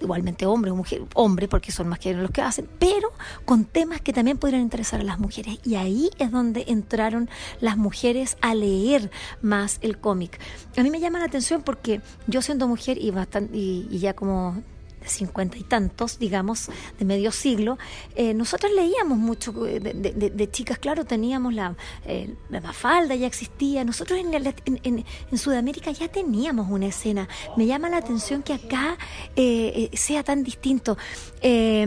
igualmente 0.00 0.46
hombre 0.46 0.70
o 0.70 0.76
mujer, 0.76 1.02
hombre 1.14 1.48
porque 1.48 1.72
son 1.72 1.88
más 1.88 1.98
que 1.98 2.14
los 2.14 2.30
que 2.30 2.42
hacen, 2.42 2.68
pero 2.78 3.10
con 3.44 3.64
temas 3.64 4.00
que 4.00 4.12
también 4.12 4.38
podrían 4.38 4.62
interesar 4.62 5.00
a 5.00 5.04
las 5.04 5.18
mujeres. 5.18 5.58
Y 5.64 5.76
ahí 5.76 6.10
es 6.18 6.30
donde 6.30 6.64
entraron 6.68 7.28
las 7.60 7.76
mujeres 7.76 8.36
a 8.40 8.54
leer 8.54 9.10
más 9.42 9.78
el 9.82 9.98
cómic. 9.98 10.38
A 10.76 10.82
mí 10.82 10.90
me 10.90 11.00
llama 11.00 11.18
la 11.18 11.26
atención 11.26 11.62
porque 11.62 12.00
yo 12.26 12.42
siendo 12.42 12.68
mujer 12.68 12.98
y, 13.00 13.10
bastante, 13.10 13.56
y, 13.56 13.88
y 13.90 13.98
ya 13.98 14.14
como 14.14 14.62
cincuenta 15.06 15.56
y 15.58 15.62
tantos, 15.62 16.18
digamos, 16.18 16.68
de 16.98 17.04
medio 17.04 17.30
siglo, 17.32 17.78
eh, 18.14 18.34
nosotros 18.34 18.72
leíamos 18.74 19.18
mucho 19.18 19.66
eh, 19.66 19.80
de, 19.80 20.50
chicas, 20.50 20.78
claro, 20.78 21.04
teníamos 21.04 21.54
la, 21.54 21.76
eh, 22.04 22.34
la 22.50 22.60
Mafalda, 22.60 23.14
ya 23.14 23.26
existía, 23.26 23.84
nosotros 23.84 24.18
en, 24.18 24.30
la- 24.42 24.54
en- 24.64 25.04
Sudamérica 25.38 25.90
ya 25.90 26.08
teníamos 26.08 26.70
una 26.70 26.86
escena. 26.86 27.28
Me 27.56 27.66
llama 27.66 27.88
la 27.88 27.98
atención 27.98 28.42
que 28.42 28.54
acá 28.54 28.96
eh, 29.36 29.90
eh, 29.92 29.96
sea 29.96 30.22
tan 30.22 30.42
distinto. 30.42 30.96
Eh, 31.42 31.82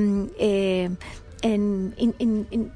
en- 1.41 2.71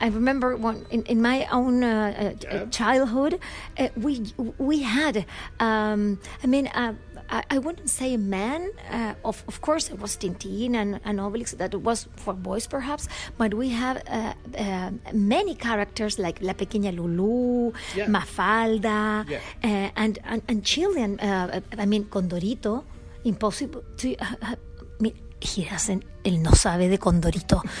I 0.00 0.06
remember 0.08 0.56
one 0.56 0.86
in, 0.90 1.02
in 1.04 1.20
my 1.22 1.46
own 1.50 1.82
uh, 1.82 2.34
uh, 2.50 2.66
childhood, 2.70 3.38
uh, 3.78 3.88
we 3.96 4.32
we 4.58 4.82
had. 4.82 5.24
Um, 5.60 6.18
I 6.42 6.46
mean, 6.46 6.68
uh, 6.68 6.94
I, 7.30 7.42
I 7.50 7.58
wouldn't 7.58 7.90
say 7.90 8.14
a 8.14 8.18
man. 8.18 8.70
Uh, 8.90 9.14
of 9.24 9.42
of 9.48 9.60
course, 9.60 9.90
it 9.90 9.98
was 10.00 10.16
Tintin 10.16 10.74
and, 10.76 11.00
and 11.04 11.18
Obelix 11.18 11.56
that 11.58 11.74
was 11.82 12.06
for 12.16 12.32
boys, 12.34 12.66
perhaps. 12.66 13.08
But 13.36 13.54
we 13.54 13.70
have 13.70 13.96
uh, 14.08 14.34
uh, 14.56 14.90
many 15.12 15.54
characters 15.54 16.18
like 16.18 16.40
La 16.42 16.52
Pequeña 16.54 16.94
Lulu, 16.94 17.72
Yeah. 17.96 18.06
Mafalda, 18.06 19.26
Yeah. 19.28 19.40
uh, 19.64 19.90
and, 19.96 20.18
and 20.24 20.42
and 20.48 20.64
Chilean. 20.64 21.18
Uh, 21.20 21.60
I 21.76 21.86
mean, 21.86 22.04
Condorito. 22.04 22.84
Impossible 23.24 23.82
to. 23.98 24.14
I 24.20 24.56
mean, 25.00 25.14
he 25.40 25.64
doesn't. 25.64 26.04
Él 26.24 26.40
no 26.40 26.52
sabe 26.52 26.88
de 26.88 26.98
Condorito. 26.98 27.62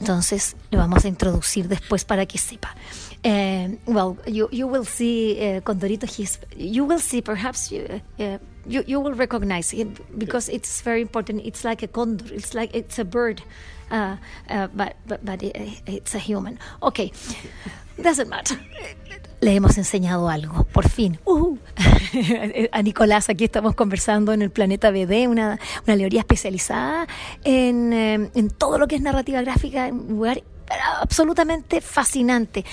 Entonces 0.00 0.56
lo 0.70 0.78
vamos 0.78 1.04
a 1.04 1.08
introducir 1.08 1.68
después 1.68 2.04
para 2.04 2.26
que 2.26 2.38
sepa. 2.38 2.74
Eh, 3.22 3.76
well, 3.86 4.16
you 4.26 4.48
you 4.50 4.66
will 4.66 4.86
see 4.86 5.36
uh, 5.38 5.60
Condorito. 5.60 6.06
You 6.56 6.86
will 6.86 7.00
see 7.00 7.20
perhaps 7.20 7.70
you, 7.70 8.00
uh, 8.18 8.38
you 8.66 8.82
you 8.86 8.98
will 8.98 9.14
recognize 9.14 9.70
him 9.70 9.94
because 10.16 10.48
it's 10.48 10.80
very 10.80 11.02
important. 11.02 11.44
It's 11.44 11.62
like 11.62 11.82
a 11.82 11.88
condor. 11.88 12.32
It's 12.32 12.54
like 12.54 12.74
it's 12.74 12.98
a 12.98 13.04
bird, 13.04 13.42
uh, 13.90 14.16
uh, 14.48 14.68
but 14.72 14.96
but 15.06 15.22
but 15.22 15.42
it, 15.42 15.82
it's 15.86 16.14
a 16.14 16.18
human. 16.18 16.58
Okay, 16.82 17.12
doesn't 18.02 18.28
matter. 18.28 18.58
Le 19.40 19.54
hemos 19.54 19.78
enseñado 19.78 20.28
algo, 20.28 20.64
por 20.64 20.88
fin. 20.88 21.18
Ujú. 21.24 21.58
A 22.72 22.82
Nicolás, 22.82 23.30
aquí 23.30 23.44
estamos 23.44 23.74
conversando 23.74 24.32
en 24.32 24.42
el 24.42 24.50
Planeta 24.50 24.90
BD, 24.90 25.28
una, 25.28 25.58
una 25.86 25.96
librería 25.96 26.20
especializada 26.20 27.06
en, 27.44 27.92
eh, 27.92 28.30
en 28.34 28.50
todo 28.50 28.78
lo 28.78 28.86
que 28.86 28.96
es 28.96 29.02
narrativa 29.02 29.40
gráfica, 29.40 29.86
un 29.86 30.08
lugar 30.08 30.42
absolutamente 31.00 31.80
fascinante. 31.80 32.64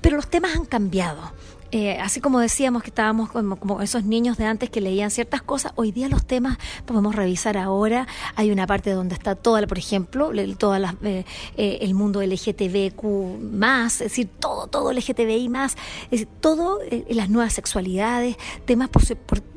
Pero 0.00 0.16
los 0.16 0.28
temas 0.28 0.54
han 0.54 0.64
cambiado. 0.64 1.32
Eh, 1.72 1.98
así 1.98 2.20
como 2.20 2.38
decíamos 2.38 2.82
que 2.82 2.90
estábamos 2.90 3.30
como, 3.30 3.80
esos 3.82 4.04
niños 4.04 4.36
de 4.36 4.44
antes 4.44 4.70
que 4.70 4.80
leían 4.80 5.10
ciertas 5.10 5.42
cosas, 5.42 5.72
hoy 5.76 5.92
día 5.92 6.08
los 6.08 6.24
temas 6.26 6.58
podemos 6.84 7.14
revisar 7.14 7.56
ahora. 7.56 8.06
Hay 8.36 8.50
una 8.50 8.66
parte 8.66 8.90
donde 8.90 9.14
está 9.14 9.34
toda, 9.34 9.66
por 9.66 9.78
ejemplo, 9.78 10.30
el, 10.30 10.56
todas 10.56 10.94
eh, 11.02 11.24
eh, 11.56 11.78
el 11.80 11.94
mundo 11.94 12.22
LGTBQ 12.22 13.38
más, 13.40 13.94
es 13.94 14.10
decir, 14.10 14.28
todo, 14.38 14.66
todo 14.68 14.92
LGTBI 14.92 15.48
más, 15.48 15.76
es 16.04 16.10
decir, 16.10 16.28
todo 16.40 16.78
eh, 16.82 17.04
las 17.10 17.28
nuevas 17.30 17.52
sexualidades, 17.52 18.36
temas 18.64 18.88
por, 18.88 19.02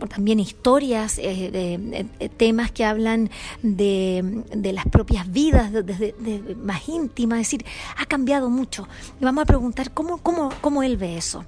también 0.08 0.40
historias, 0.40 1.20
eh, 1.22 2.06
temas 2.38 2.72
que 2.72 2.86
hablan 2.86 3.30
de, 3.62 4.44
de 4.56 4.74
las 4.74 4.86
propias 4.88 5.32
vidas, 5.32 5.72
de- 5.72 6.56
más 6.62 6.88
íntimas, 6.90 7.40
es 7.40 7.48
decir, 7.48 7.66
ha 7.98 8.06
cambiado 8.06 8.50
mucho. 8.50 8.88
Y 9.20 9.26
vamos 9.26 9.44
a 9.44 9.46
preguntar 9.46 9.92
cómo, 9.94 10.18
cómo, 10.18 10.50
cómo 10.62 10.84
él 10.84 10.98
ve 10.98 11.18
eso. 11.18 11.46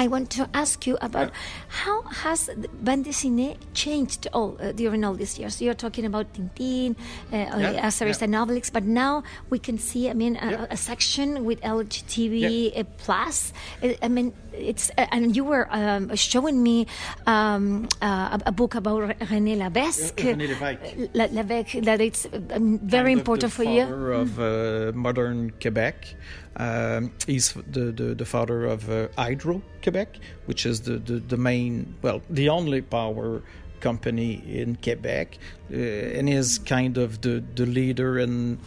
I 0.00 0.06
want 0.06 0.30
to 0.38 0.48
ask 0.54 0.86
you 0.86 0.96
about 1.02 1.32
how 1.66 2.02
has 2.02 2.48
bande 2.82 3.04
dessinée 3.06 3.56
changed 3.74 4.28
all 4.32 4.56
uh, 4.62 4.70
during 4.70 5.02
all 5.04 5.14
these 5.14 5.38
years. 5.40 5.60
You're 5.60 5.74
talking 5.74 6.04
about 6.06 6.32
Tintin, 6.34 6.94
uh, 7.32 7.36
Yeah, 7.58 7.82
Asterix 7.86 8.20
yeah. 8.20 8.24
and 8.30 8.34
Obelix, 8.34 8.72
but 8.72 8.84
now 8.84 9.24
we 9.50 9.58
can 9.58 9.76
see, 9.76 10.08
I 10.08 10.14
mean, 10.14 10.36
a, 10.40 10.50
Yeah. 10.52 10.66
a 10.70 10.76
section 10.76 11.44
with 11.44 11.60
LGTB 11.62 12.78
uh, 12.78 12.84
plus. 12.98 13.52
Uh, 13.82 13.94
I 14.00 14.06
mean, 14.06 14.32
it's 14.52 14.90
uh, 14.96 15.06
and 15.10 15.34
you 15.34 15.42
were 15.44 15.66
um, 15.74 16.14
showing 16.14 16.62
me 16.62 16.86
um, 17.26 17.88
uh, 18.00 18.38
a, 18.38 18.50
a 18.50 18.52
book 18.52 18.76
about 18.76 19.02
René 19.18 19.58
Labesque. 19.58 20.22
Yeah, 20.22 20.34
René 20.34 20.46
Lévesque. 20.54 21.10
La- 21.14 21.26
Lévesque, 21.26 21.82
that 21.84 22.00
it's 22.00 22.24
um, 22.54 22.78
very 22.78 23.10
kind 23.10 23.18
important 23.18 23.52
for 23.52 23.64
you. 23.64 23.82
of 23.82 24.38
uh, 24.38 24.92
modern 24.94 25.50
Quebec. 25.60 26.14
Um, 26.58 27.12
he's 27.26 27.52
the, 27.52 27.92
the, 27.92 28.14
the 28.14 28.24
father 28.24 28.64
of 28.64 28.90
uh, 28.90 29.08
Hydro 29.16 29.62
Quebec, 29.82 30.18
which 30.46 30.66
is 30.66 30.80
the, 30.82 30.98
the, 30.98 31.20
the 31.20 31.36
main, 31.36 31.94
well, 32.02 32.20
the 32.28 32.48
only 32.48 32.82
power 32.82 33.42
company 33.80 34.42
in 34.46 34.76
Quebec, 34.76 35.38
uh, 35.72 35.76
and 35.76 36.28
is 36.28 36.58
kind 36.58 36.98
of 36.98 37.20
the, 37.20 37.44
the 37.54 37.64
leader 37.64 38.18
in 38.18 38.58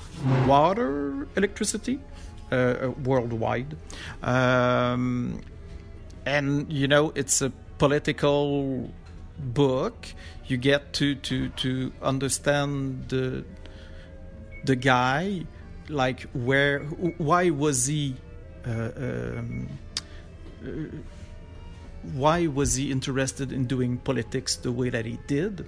water 0.47 1.27
electricity 1.35 1.99
uh, 2.51 2.55
uh, 2.55 2.89
worldwide. 3.03 3.75
Um, 4.23 5.41
and 6.25 6.71
you 6.71 6.87
know 6.87 7.11
it's 7.15 7.41
a 7.41 7.49
political 7.77 8.91
book 9.39 10.05
you 10.45 10.57
get 10.57 10.93
to 10.93 11.15
to 11.15 11.49
to 11.49 11.91
understand 12.01 13.05
the 13.07 13.43
the 14.65 14.75
guy 14.75 15.45
like 15.91 16.21
where 16.33 16.79
why 17.17 17.49
was 17.49 17.85
he 17.85 18.15
uh, 18.65 18.91
um, 18.95 19.69
uh, 20.65 20.69
why 22.13 22.47
was 22.47 22.75
he 22.75 22.91
interested 22.91 23.51
in 23.51 23.65
doing 23.65 23.97
politics 23.97 24.55
the 24.55 24.71
way 24.71 24.89
that 24.89 25.05
he 25.05 25.19
did 25.27 25.67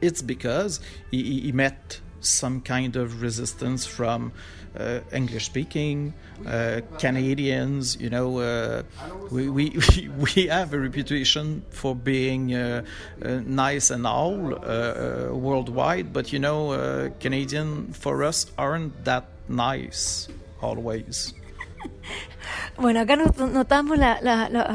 it's 0.00 0.20
because 0.20 0.80
he, 1.10 1.40
he- 1.40 1.52
met 1.52 2.00
some 2.20 2.60
kind 2.60 2.96
of 2.96 3.22
resistance 3.22 3.86
from 3.86 4.32
uh, 4.78 5.00
English 5.12 5.46
speaking 5.46 6.12
uh, 6.46 6.80
Canadians. 6.98 7.96
You 8.00 8.10
know, 8.10 8.38
uh, 8.40 8.82
we, 9.30 9.48
we 9.48 9.78
we 10.18 10.46
have 10.48 10.74
a 10.74 10.78
reputation 10.80 11.62
for 11.70 11.94
being 11.94 12.52
uh, 12.54 12.84
uh, 13.24 13.40
nice 13.46 13.90
and 13.90 14.06
all 14.06 14.54
uh, 14.54 15.32
worldwide, 15.32 16.12
but 16.12 16.32
you 16.32 16.38
know, 16.38 17.10
Canadian 17.20 17.92
for 17.92 18.24
us 18.24 18.46
aren't 18.58 19.04
that 19.04 19.28
nice 19.48 20.28
always. 20.60 21.32
Bueno, 22.78 23.00
acá 23.00 23.16
notamos 23.16 23.98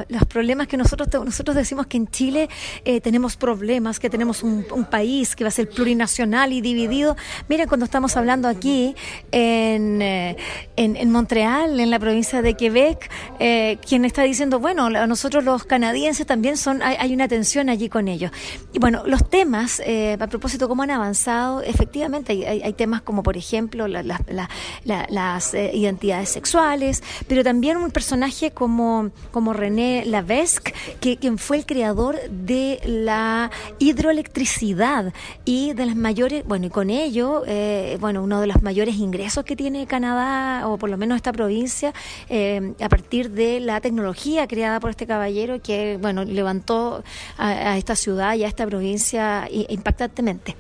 los 0.10 0.26
problemas 0.26 0.68
que 0.68 0.78
nosotros, 0.78 1.08
nosotros 1.24 1.56
decimos 1.56 1.86
que 1.86 1.98
en 1.98 2.08
Chile 2.08 2.50
eh, 2.84 3.00
tenemos 3.00 3.38
problemas, 3.38 4.00
que 4.00 4.10
tenemos 4.10 4.44
un, 4.44 4.62
país 4.90 5.36
que 5.36 5.44
va 5.44 5.50
a 5.50 5.52
ser 5.52 5.70
plurinacional 5.70 6.52
y 6.52 6.62
dividido. 6.62 7.16
Miren, 7.48 7.68
cuando 7.68 7.86
estamos 7.86 8.18
hablando 8.18 8.48
aquí 8.48 8.96
en, 9.32 10.02
eh, 10.02 10.36
en, 10.76 11.12
Montreal, 11.12 11.80
en 11.80 11.92
la 11.92 12.00
provincia 12.00 12.42
de 12.42 12.56
Quebec, 12.56 13.10
eh, 13.40 13.78
quien 13.88 14.06
está 14.06 14.24
diciendo, 14.24 14.60
bueno, 14.60 14.90
nosotros 14.90 15.44
los 15.44 15.64
canadienses 15.64 16.26
también 16.26 16.58
son, 16.58 16.82
hay, 16.82 17.14
una 17.14 17.28
tensión 17.28 17.70
allí 17.70 17.90
con 17.90 18.08
ellos. 18.08 18.32
Y 18.74 18.80
bueno, 18.80 19.04
los 19.06 19.30
temas, 19.30 19.80
a 19.80 20.28
propósito, 20.28 20.68
cómo 20.68 20.82
han 20.84 20.92
avanzado, 20.92 21.62
efectivamente 21.62 22.48
hay, 22.48 22.74
temas 22.74 23.04
como, 23.04 23.22
por 23.22 23.38
ejemplo, 23.38 23.88
las 23.88 25.54
identidades 25.54 26.30
sexuales, 26.30 27.04
pero 27.28 27.44
también 27.44 27.78
un 27.78 27.92
personaje 27.92 28.52
como, 28.52 29.12
como 29.32 29.54
René 29.54 30.04
Lavesque, 30.06 30.74
que, 31.00 31.18
quien 31.18 31.38
fue 31.38 31.58
el 31.58 31.66
creador 31.66 32.18
de 32.30 32.80
la 32.86 33.52
hidroelectricidad 33.80 35.14
y 35.46 35.74
de 35.74 35.86
las 35.86 35.96
mayores, 35.96 36.44
bueno, 36.46 36.68
y 36.68 36.70
con 36.70 36.90
ello, 36.90 37.44
eh, 37.48 37.98
bueno, 38.00 38.24
uno 38.24 38.42
de 38.42 38.48
los 38.48 38.62
mayores 38.62 38.96
ingresos 38.96 39.46
que 39.46 39.56
tiene 39.56 39.88
Canadá, 39.88 40.68
o 40.68 40.78
por 40.78 40.90
lo 40.90 40.98
menos 40.98 41.16
esta 41.16 41.34
provincia, 41.34 41.94
eh, 42.30 42.74
a 42.80 42.90
partir 42.90 43.32
de 43.32 43.60
la 43.60 43.82
tecnología 43.82 44.48
creada 44.48 44.80
por 44.80 44.90
este 44.90 45.08
caballero 45.08 45.62
que, 45.62 45.98
bueno, 46.02 46.24
levantó 46.24 47.04
a, 47.38 47.78
esta 47.78 47.96
ciudad 47.96 48.36
y 48.36 48.44
a 48.44 48.48
esta 48.48 48.66
provincia 48.66 49.48
impactantemente. 49.52 50.56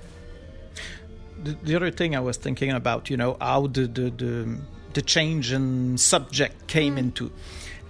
The, 1.66 1.76
other 1.76 1.92
thing 1.92 2.14
I 2.14 2.20
was 2.20 2.38
thinking 2.38 2.72
about, 2.72 3.10
you 3.10 3.18
know, 3.18 3.36
how 3.40 3.68
the 3.68 3.88
the 3.88 4.12
change 5.00 5.54
in 5.54 5.98
subject 5.98 6.68
came 6.68 6.96
mm. 6.96 7.00
into. 7.00 7.32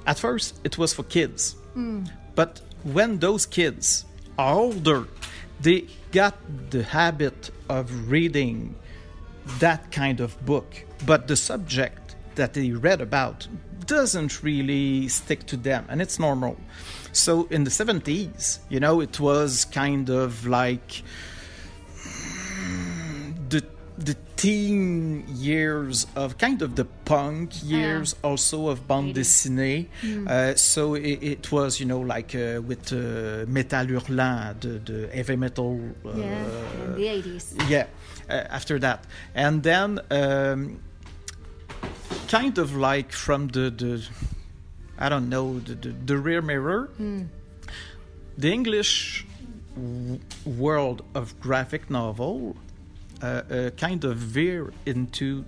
At 0.06 0.20
first, 0.20 0.60
it 0.64 0.78
was 0.78 0.94
for 0.94 1.04
kids, 1.04 1.56
mm. 1.76 2.08
but 2.36 2.62
when 2.84 3.20
those 3.20 3.46
kids 3.46 4.06
are 4.38 4.54
older, 4.54 5.08
they 5.62 5.88
got 6.12 6.36
the 6.70 6.84
habit 6.84 7.50
of 7.70 8.12
reading 8.12 8.76
that 9.60 9.92
kind 9.92 10.20
of 10.20 10.44
book, 10.46 10.86
but 11.06 11.28
the 11.28 11.36
subject 11.36 12.16
that 12.36 12.54
they 12.54 12.72
read 12.72 13.02
about 13.02 13.48
doesn't 13.86 14.44
really 14.44 15.08
stick 15.08 15.46
to 15.48 15.58
them, 15.58 15.86
and 15.90 16.02
it's 16.02 16.20
normal. 16.20 16.58
So 17.12 17.48
in 17.50 17.64
the 17.64 17.70
70s, 17.70 18.60
you 18.70 18.80
know, 18.80 19.02
it 19.02 19.20
was 19.20 19.66
kind 19.66 20.10
of 20.10 20.46
like 20.48 21.04
the 24.06 24.16
teen 24.36 25.24
years 25.28 26.08
of 26.16 26.38
kind 26.38 26.62
of 26.62 26.76
the 26.76 26.86
punk 27.06 27.52
years 27.64 28.16
also 28.24 28.70
of 28.70 28.88
bande 28.88 29.16
dessinée. 29.16 29.88
Mm. 30.02 30.28
Uh, 30.28 30.56
so 30.56 30.96
it, 30.96 31.22
it, 31.22 31.52
was, 31.52 31.80
you 31.80 31.86
know, 31.86 32.00
like 32.00 32.34
uh, 32.34 32.62
with 32.62 32.92
uh, 32.92 33.46
Metal 33.48 33.86
Hurlant, 33.86 34.62
the, 34.62 34.80
the 34.80 35.08
heavy 35.14 35.36
metal. 35.36 35.80
Uh, 36.04 36.18
yeah, 36.18 36.46
in 36.86 36.96
the 36.96 37.06
80s. 37.06 37.70
Yeah, 37.70 37.86
uh, 38.30 38.34
after 38.50 38.80
that. 38.80 39.06
And 39.36 39.62
then 39.62 40.00
um, 40.10 40.80
kind 42.28 42.58
of 42.58 42.76
like 42.76 43.12
from 43.12 43.50
the, 43.50 43.70
the 43.70 44.08
I 44.98 45.10
don't 45.10 45.30
know, 45.30 45.60
the, 45.60 45.76
the, 45.76 45.90
the 45.90 46.18
rear 46.18 46.42
mirror, 46.42 46.90
mm. 47.00 47.28
the 48.38 48.52
English 48.52 49.26
world 50.46 51.04
of 51.16 51.40
graphic 51.40 51.90
novel 51.90 52.58
kind 53.78 54.04
of 54.04 54.18
veer 54.18 54.74
into 54.86 55.46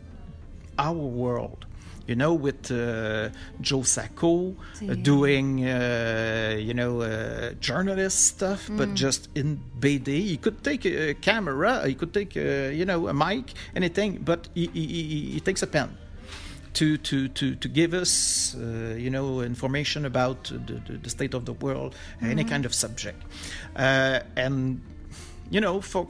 our 0.77 0.93
world 0.93 1.65
you 2.07 2.15
know, 2.15 2.33
with 2.33 2.69
uh, 2.69 3.29
Joe 3.61 3.83
Sacco 3.83 4.55
uh, 4.81 4.93
doing, 4.95 5.65
uh, 5.65 6.57
you 6.59 6.73
know, 6.73 7.01
uh, 7.01 7.53
journalist 7.61 8.25
stuff, 8.25 8.67
mm. 8.67 8.77
but 8.77 8.93
just 8.93 9.29
in 9.35 9.61
BD. 9.79 10.07
He 10.07 10.37
could 10.37 10.63
take 10.63 10.85
a 10.85 11.13
camera, 11.13 11.87
he 11.87 11.95
could 11.95 12.13
take, 12.13 12.35
you 12.35 12.85
know, 12.85 13.07
a 13.07 13.13
mic, 13.13 13.53
anything, 13.75 14.19
but 14.23 14.49
he, 14.53 14.67
he, 14.73 15.31
he 15.33 15.39
takes 15.39 15.61
a 15.61 15.67
pen 15.67 15.97
to 16.73 16.97
to 16.97 17.27
to 17.29 17.55
to 17.55 17.67
give 17.67 17.93
us, 17.93 18.55
uh, 18.55 18.95
you 18.97 19.09
know, 19.09 19.41
information 19.41 20.05
about 20.05 20.45
the, 20.45 20.97
the, 20.97 21.09
state 21.09 21.33
of 21.33 21.45
the 21.45 21.53
world, 21.53 21.95
mm-hmm. 22.17 22.31
any 22.31 22.43
kind 22.43 22.65
of 22.65 22.73
subject, 22.73 23.21
uh, 23.75 24.19
and 24.35 24.81
you 25.51 25.61
know, 25.61 25.79
for 25.81 26.07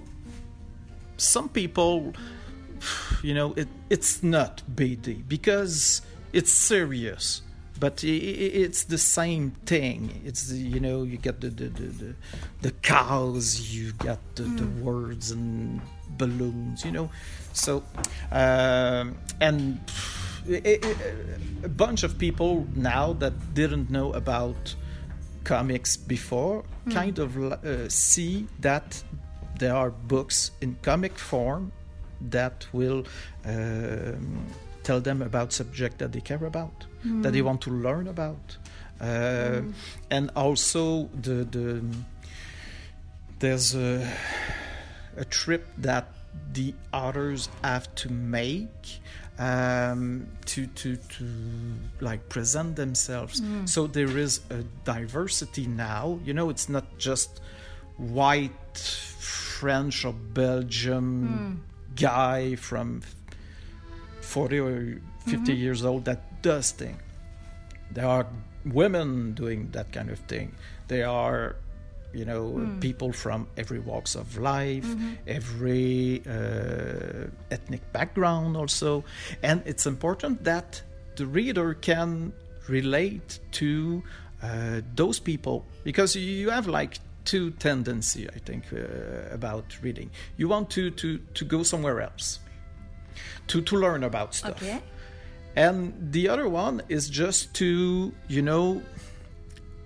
some 1.23 1.49
people, 1.49 2.13
you 3.23 3.33
know, 3.33 3.53
it, 3.53 3.67
it's 3.89 4.23
not 4.23 4.61
BD 4.75 5.27
because 5.27 6.01
it's 6.31 6.51
serious, 6.51 7.41
but 7.79 8.03
it's 8.03 8.85
the 8.85 8.97
same 8.97 9.51
thing. 9.65 10.21
It's 10.25 10.51
you 10.51 10.79
know, 10.79 11.03
you 11.03 11.17
get 11.17 11.41
the 11.41 11.49
the 11.49 11.65
the, 11.65 11.83
the, 11.83 12.15
the 12.61 12.71
cows, 12.71 13.73
you 13.75 13.93
got 13.93 14.19
the, 14.35 14.43
mm. 14.43 14.57
the, 14.57 14.63
hmm. 14.63 14.83
words 14.83 15.31
and 15.31 15.81
balloons, 16.17 16.85
you 16.85 16.91
know. 16.91 17.09
So, 17.53 17.83
um, 18.31 19.17
and 19.41 19.79
a 21.63 21.69
bunch 21.69 22.03
of 22.03 22.17
people 22.17 22.67
now 22.75 23.13
that 23.13 23.53
didn't 23.53 23.89
know 23.89 24.13
about 24.13 24.75
comics 25.43 25.97
before 25.97 26.63
mm. 26.87 26.93
kind 26.93 27.19
of 27.19 27.37
uh, 27.37 27.89
see 27.89 28.47
that 28.59 29.03
there 29.59 29.75
are 29.75 29.91
books 29.91 30.51
in 30.61 30.75
comic 30.81 31.17
form 31.17 31.71
that 32.21 32.67
will 32.73 33.05
um, 33.45 34.45
tell 34.83 34.99
them 34.99 35.21
about 35.21 35.53
subject 35.53 35.97
that 35.99 36.11
they 36.11 36.21
care 36.21 36.45
about, 36.45 36.85
mm. 37.05 37.23
that 37.23 37.33
they 37.33 37.39
hmm. 37.39 37.47
want 37.47 37.61
to 37.61 37.71
learn 37.71 38.07
about, 38.07 38.57
uh, 39.01 39.05
mm. 39.05 39.73
and 40.11 40.29
also 40.35 41.09
the, 41.21 41.43
the 41.45 41.83
there's 43.39 43.75
a, 43.75 44.09
a 45.17 45.25
trip 45.25 45.67
that 45.77 46.07
the 46.53 46.73
authors 46.93 47.49
have 47.63 47.93
to 47.95 48.09
make 48.09 48.99
um, 49.39 50.27
to 50.45 50.67
to 50.67 50.95
to 50.95 51.25
like 51.99 52.29
present 52.29 52.75
themselves. 52.75 53.41
Mm. 53.41 53.67
So 53.67 53.87
there 53.87 54.17
is 54.17 54.41
a 54.49 54.63
diversity 54.85 55.67
now. 55.67 56.19
You 56.23 56.33
know, 56.33 56.49
it's 56.49 56.69
not 56.69 56.97
just 56.97 57.41
white 57.97 58.77
French 58.77 60.05
or 60.05 60.13
Belgium 60.13 61.61
mm. 61.63 61.95
guy 61.95 62.55
from 62.55 63.01
40 64.21 64.59
or 64.59 65.01
50 65.25 65.37
mm-hmm. 65.37 65.51
years 65.51 65.85
old 65.85 66.05
that 66.05 66.41
does 66.41 66.71
thing. 66.71 66.99
There 67.91 68.07
are 68.07 68.27
women 68.65 69.33
doing 69.33 69.69
that 69.71 69.91
kind 69.91 70.09
of 70.09 70.19
thing. 70.19 70.55
There 70.87 71.07
are, 71.07 71.55
you 72.13 72.25
know, 72.25 72.53
mm. 72.53 72.81
people 72.81 73.13
from 73.13 73.47
every 73.55 73.79
walks 73.79 74.15
of 74.15 74.37
life, 74.37 74.85
mm-hmm. 74.85 75.13
every 75.27 76.23
uh, 76.27 77.27
ethnic 77.51 77.81
background 77.93 78.57
also. 78.57 79.03
And 79.43 79.61
it's 79.65 79.85
important 79.85 80.43
that 80.43 80.81
the 81.15 81.25
reader 81.25 81.73
can 81.75 82.33
relate 82.67 83.39
to 83.51 84.03
uh, 84.41 84.81
those 84.95 85.19
people 85.19 85.65
because 85.83 86.15
you 86.15 86.49
have 86.49 86.67
like 86.67 86.99
two 87.25 87.51
tendency 87.51 88.29
I 88.29 88.39
think 88.39 88.65
uh, 88.73 89.33
about 89.33 89.65
reading. 89.81 90.09
You 90.37 90.47
want 90.47 90.69
to 90.71 90.91
to 90.91 91.17
to 91.17 91.45
go 91.45 91.63
somewhere 91.63 92.01
else, 92.01 92.39
to 93.47 93.61
to 93.61 93.77
learn 93.77 94.03
about 94.03 94.35
stuff. 94.35 94.61
Okay. 94.61 94.81
And 95.55 95.93
the 96.11 96.29
other 96.29 96.49
one 96.49 96.81
is 96.89 97.09
just 97.09 97.53
to 97.55 98.11
you 98.27 98.41
know 98.41 98.81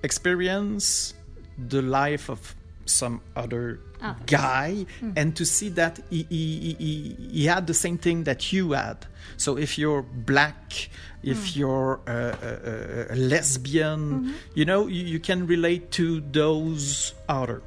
experience 0.04 1.14
the 1.58 1.82
life 1.82 2.30
of 2.30 2.56
some 2.88 3.22
other 3.36 3.80
oh. 4.02 4.16
guy 4.26 4.86
mm. 5.02 5.14
and 5.16 5.36
to 5.36 5.46
see 5.46 5.70
that 5.70 6.00
he, 6.10 6.26
he, 6.30 6.76
he, 6.80 7.30
he, 7.32 7.46
had 7.46 7.68
the 7.68 7.74
same 7.74 7.98
thing 7.98 8.24
that 8.24 8.52
you 8.52 8.72
had. 8.72 9.06
So 9.38 9.58
if 9.58 9.78
you're 9.78 10.02
black, 10.02 10.90
if 11.24 11.38
mm. 11.38 11.56
you're 11.58 12.00
a, 12.08 13.10
a, 13.12 13.14
a 13.14 13.18
lesbian, 13.18 14.00
mm-hmm. 14.00 14.32
you 14.56 14.66
know, 14.66 14.88
you, 14.88 15.04
you, 15.04 15.20
can 15.20 15.48
relate 15.48 15.92
to 15.92 16.22
those 16.22 17.14
other. 17.28 17.62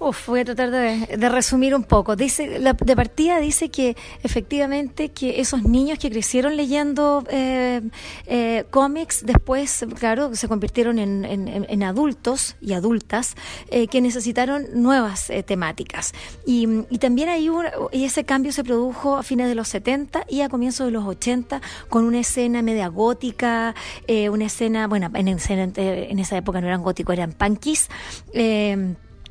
Uf, 0.00 0.26
voy 0.26 0.40
a 0.40 0.44
tratar 0.44 0.72
de, 0.72 1.28
resumir 1.28 1.72
un 1.74 1.84
poco. 1.84 2.16
Dice, 2.16 2.58
la, 2.58 2.72
de 2.72 2.96
partida 2.96 3.38
dice 3.38 3.70
que 3.70 3.96
efectivamente 4.24 5.10
que 5.10 5.40
esos 5.40 5.62
niños 5.62 6.00
que 6.00 6.10
crecieron 6.10 6.56
leyendo 6.56 7.24
eh, 7.30 7.80
eh, 8.26 8.64
cómics, 8.70 9.24
después, 9.24 9.86
claro, 9.98 10.34
se 10.34 10.48
convirtieron 10.48 10.98
en, 10.98 11.82
adultos 11.84 12.56
y 12.60 12.72
adultas 12.72 13.36
eh, 13.70 13.86
que 13.86 14.00
necesitaron 14.00 14.66
nuevas 14.74 15.30
temáticas. 15.46 16.12
Y, 16.44 16.66
también 16.98 17.28
hay 17.28 17.48
un, 17.48 17.66
y 17.92 18.04
ese 18.04 18.24
cambio 18.24 18.50
se 18.50 18.64
produjo 18.64 19.16
a 19.16 19.22
fines 19.22 19.48
de 19.48 19.54
los 19.54 19.68
70 19.68 20.24
y 20.28 20.40
a 20.40 20.48
comienzos 20.48 20.86
de 20.86 20.92
los 20.92 21.04
80 21.04 21.60
con 21.88 22.04
una 22.04 22.18
escena 22.20 22.62
media 22.62 22.88
gótica, 22.88 23.74
una 24.08 24.46
escena, 24.46 24.88
bueno, 24.88 25.10
en, 25.14 25.28
en, 25.28 26.18
esa 26.18 26.36
época 26.36 26.60
no 26.60 26.66
eran 26.66 26.82
góticos, 26.82 27.12
eran 27.12 27.32
punkis 27.32 27.88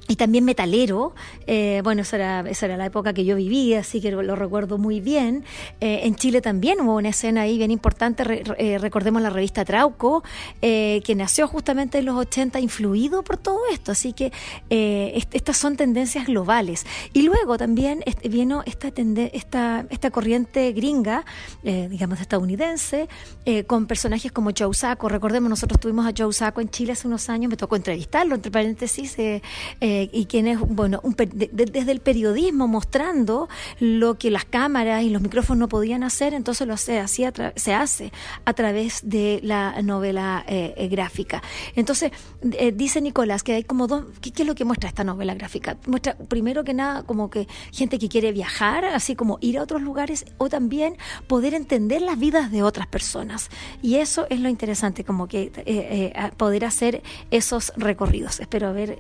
y 0.07 0.15
también 0.15 0.43
metalero. 0.43 1.13
Eh, 1.47 1.81
bueno, 1.83 2.01
esa 2.01 2.17
era, 2.17 2.39
esa 2.49 2.65
era 2.65 2.77
la 2.77 2.85
época 2.85 3.13
que 3.13 3.25
yo 3.25 3.35
vivía, 3.35 3.79
así 3.79 4.01
que 4.01 4.11
lo, 4.11 4.35
recuerdo 4.35 4.77
muy 4.77 4.99
bien. 4.99 5.45
Eh, 5.79 6.01
en 6.03 6.15
Chile 6.15 6.41
también 6.41 6.81
hubo 6.81 6.95
una 6.95 7.09
escena 7.09 7.41
ahí 7.41 7.57
bien 7.57 7.71
importante, 7.71 8.43
eh, 8.57 8.77
recordemos 8.79 9.21
la 9.21 9.29
revista 9.29 9.63
Trauco, 9.63 10.23
que 10.61 11.13
nació 11.15 11.47
justamente 11.47 11.99
en 11.99 12.05
los 12.05 12.15
80, 12.17 12.59
influido 12.59 13.23
por 13.23 13.37
todo 13.37 13.59
esto, 13.71 13.91
así 13.91 14.13
que 14.13 14.31
estas 14.69 15.57
son 15.57 15.75
tendencias 15.75 16.27
globales. 16.27 16.85
Y 17.13 17.23
luego 17.23 17.57
también 17.57 18.03
vino 18.23 18.63
esta, 18.65 18.89
esta, 19.33 19.85
esta 19.89 20.11
corriente 20.11 20.71
gringa, 20.71 21.25
digamos 21.63 22.19
estadounidense, 22.21 23.07
con 23.67 23.85
personajes 23.85 24.31
como 24.31 24.51
Joe 24.57 24.73
Sacco. 24.73 25.09
Recordemos, 25.09 25.49
nosotros 25.49 25.79
tuvimos 25.79 26.05
a 26.05 26.13
Joe 26.17 26.33
Sacco 26.33 26.61
en 26.61 26.69
Chile 26.69 26.93
hace 26.93 27.07
unos 27.07 27.29
años, 27.29 27.49
me 27.49 27.57
tocó 27.57 27.75
entrevistarlo, 27.75 28.35
entre 28.35 28.51
paréntesis, 28.51 29.17
eh, 29.93 30.09
y 30.11 30.25
quien 30.25 30.47
es, 30.47 30.59
bueno, 30.59 31.01
desde 31.51 31.91
el 31.91 31.99
periodismo 31.99 32.67
mostrando 32.67 33.47
lo 33.79 34.17
que 34.17 34.31
las 34.31 34.43
cámaras 34.43 35.03
y 35.03 35.11
los 35.11 35.21
micrófonos 35.21 35.59
no 35.59 35.69
podían 35.69 36.03
hacer, 36.03 36.33
entonces 36.33 36.67
lo 36.67 36.77
se, 36.77 36.99
hacía, 36.99 37.31
se 37.55 37.73
hace 37.75 38.11
a 38.43 38.53
través 38.53 39.01
de 39.03 39.39
la 39.43 39.79
novela 39.83 40.43
eh, 40.47 40.73
eh, 40.77 40.87
gráfica. 40.87 41.43
Entonces, 41.75 42.11
dice 42.73 43.01
Nicolás 43.01 43.43
que 43.43 43.53
hay 43.53 43.63
como 43.63 43.85
dos, 43.85 44.05
¿qué, 44.19 44.31
es 44.35 44.47
lo 44.47 44.55
que 44.55 44.65
muestra 44.65 44.89
esta 44.89 45.03
novela 45.03 45.35
gráfica? 45.35 45.77
Muestra 45.85 46.15
primero 46.15 46.63
que 46.63 46.73
nada 46.73 47.03
como 47.03 47.29
que 47.29 47.47
gente 47.71 47.99
que 47.99 48.09
quiere 48.09 48.31
viajar, 48.31 48.85
así 48.85 49.15
como 49.15 49.37
ir 49.41 49.59
a 49.59 49.61
otros 49.61 49.83
lugares 49.83 50.25
o 50.39 50.49
también 50.49 50.97
poder 51.27 51.53
entender 51.53 52.01
las 52.01 52.17
vidas 52.17 52.51
de 52.51 52.63
otras 52.63 52.87
personas. 52.87 53.49
Y 53.83 53.97
eso 53.97 54.25
es 54.31 54.39
lo 54.39 54.49
interesante, 54.49 55.03
como 55.03 55.27
que 55.27 55.51
poder 56.37 56.65
hacer 56.65 57.03
esos 57.29 57.71
recorridos. 57.77 58.39
Espero 58.39 58.69
haber 58.69 58.97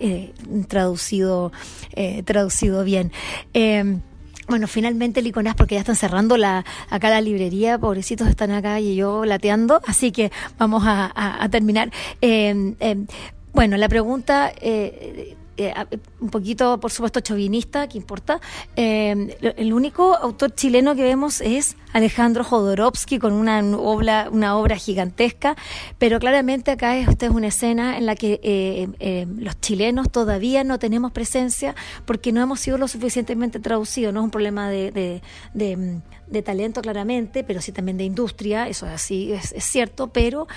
traducido 0.67 0.82
traducido, 0.83 1.51
eh, 1.93 2.23
traducido 2.23 2.83
bien. 2.83 3.11
Em, 3.53 4.01
bueno, 4.47 4.67
finalmente 4.67 5.21
el 5.21 5.27
Iconás, 5.27 5.55
porque 5.55 5.75
ya 5.75 5.81
están 5.81 5.95
cerrando 5.95 6.35
la, 6.35 6.65
acá 6.89 7.09
la 7.09 7.21
librería, 7.21 7.77
pobrecitos 7.77 8.27
están 8.27 8.51
acá 8.51 8.81
y 8.81 8.95
yo 8.95 9.23
lateando, 9.23 9.81
así 9.87 10.11
que 10.11 10.31
vamos 10.57 10.83
a, 10.85 11.47
terminar. 11.49 11.91
Em, 12.19 12.75
em, 12.81 13.07
bueno, 13.53 13.77
la 13.77 13.87
pregunta 13.87 14.51
eh, 14.59 15.37
eh, 15.55 15.73
un 16.19 16.29
poquito, 16.29 16.77
por 16.79 16.91
supuesto, 16.91 17.21
chauvinista, 17.21 17.87
que 17.87 17.97
importa. 17.97 18.41
El 18.75 19.71
único 19.73 20.15
autor 20.15 20.53
chileno 20.53 20.95
que 20.95 21.03
vemos 21.03 21.39
es 21.39 21.77
Alejandro 21.93 22.43
Jodorowsky 22.43 23.19
con 23.19 23.33
una 23.33 23.61
obra, 23.77 24.27
una 24.31 24.57
obra 24.57 24.75
gigantesca, 24.75 25.55
pero 25.97 26.19
claramente 26.19 26.71
acá 26.71 26.97
esta 26.97 27.27
es 27.27 27.31
una 27.31 27.47
escena 27.47 27.97
en 27.97 28.05
la 28.05 28.15
que 28.15 28.39
eh, 28.43 29.27
los 29.37 29.59
chilenos 29.61 30.11
todavía 30.11 30.63
no 30.63 30.79
tenemos 30.79 31.11
presencia 31.11 31.75
porque 32.05 32.31
no 32.31 32.41
hemos 32.41 32.59
sido 32.59 32.77
lo 32.77 32.87
suficientemente 32.87 33.59
traducidos. 33.59 34.13
No 34.13 34.21
es 34.21 34.23
un 34.25 34.31
problema 34.31 34.69
de, 34.69 35.21
de, 35.53 36.41
talento, 36.43 36.81
claramente, 36.81 37.43
pero 37.43 37.61
sí 37.61 37.71
también 37.71 37.97
de 37.97 38.03
industria, 38.05 38.67
eso 38.67 38.87
es 38.87 38.93
así, 38.93 39.31
es, 39.31 39.53
cierto, 39.63 40.07
pero 40.07 40.47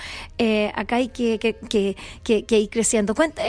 acá 0.73 0.97
hay 0.97 1.09
que, 1.09 1.37
que, 1.39 2.59
ir 2.59 2.69
creciendo. 2.69 3.13
Cuenta, 3.15 3.43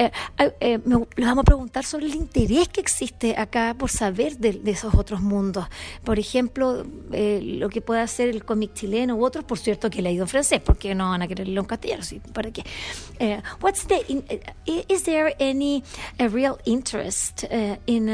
vamos 1.16 1.38
a 1.38 1.44
preguntar 1.44 1.84
sobre 1.84 2.06
el 2.06 2.14
interés 2.14 2.68
que 2.68 2.80
existe 2.80 3.34
acá 3.36 3.74
por 3.78 3.90
saber 3.90 4.38
de, 4.38 4.60
esos 4.66 4.94
otros 4.94 5.20
mundos. 5.20 5.66
Por 6.04 6.18
ejemplo, 6.18 6.84
eh, 7.12 7.40
lo 7.42 7.68
que 7.68 7.77
puede 7.80 8.00
hacer 8.00 8.28
el 8.28 8.44
cómic 8.44 8.74
chileno 8.74 9.16
u 9.16 9.24
otros, 9.24 9.44
por 9.44 9.58
cierto, 9.58 9.90
que 9.90 10.00
he 10.00 10.02
leído 10.02 10.24
en 10.24 10.28
francés, 10.28 10.60
porque 10.64 10.94
no 10.94 11.10
van 11.10 11.22
a 11.22 11.28
querer 11.28 11.46
leerlo 11.46 11.62
en 11.62 11.66
castellano, 11.66 12.02
¿sí? 12.02 12.20
¿para 12.32 12.50
qué? 12.50 12.64
Uh, 13.20 13.40
what's 13.60 13.86
the, 13.86 14.04
in, 14.08 14.24
uh, 14.30 14.82
is 14.88 15.04
there 15.04 15.34
any 15.40 15.82
uh, 16.20 16.28
real 16.28 16.58
interest 16.64 17.44
uh, 17.44 17.76
in 17.86 18.08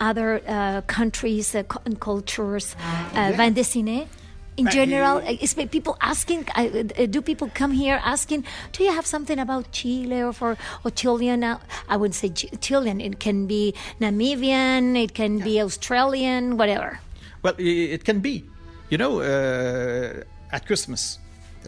other 0.00 0.40
countries 0.86 1.54
and 1.54 2.00
cultures, 2.00 2.74
uh, 3.14 3.32
yeah. 3.36 4.04
in 4.58 4.66
general? 4.70 5.18
Is 5.18 5.54
people 5.54 5.96
asking? 6.00 6.46
Uh, 6.54 7.06
do 7.06 7.22
people 7.22 7.50
come 7.54 7.72
here 7.72 8.00
asking? 8.04 8.44
Do 8.72 8.84
you 8.84 8.92
have 8.92 9.06
something 9.06 9.38
about 9.38 9.70
Chile 9.72 10.22
or 10.22 10.32
for 10.32 10.56
or 10.84 10.90
Chilean? 10.90 11.44
Uh, 11.44 11.58
I 11.88 11.96
wouldn't 11.96 12.16
say 12.16 12.30
Chilean. 12.30 13.00
It 13.00 13.20
can 13.20 13.46
be 13.46 13.74
Namibian. 14.00 14.96
It 15.02 15.14
can 15.14 15.38
be 15.38 15.60
Australian. 15.62 16.56
Whatever. 16.56 17.00
Well, 17.42 17.54
it 17.58 18.04
can 18.04 18.20
be. 18.20 18.44
You 18.90 18.98
know, 18.98 19.20
uh, 19.20 20.22
at 20.52 20.66
Christmas. 20.66 21.18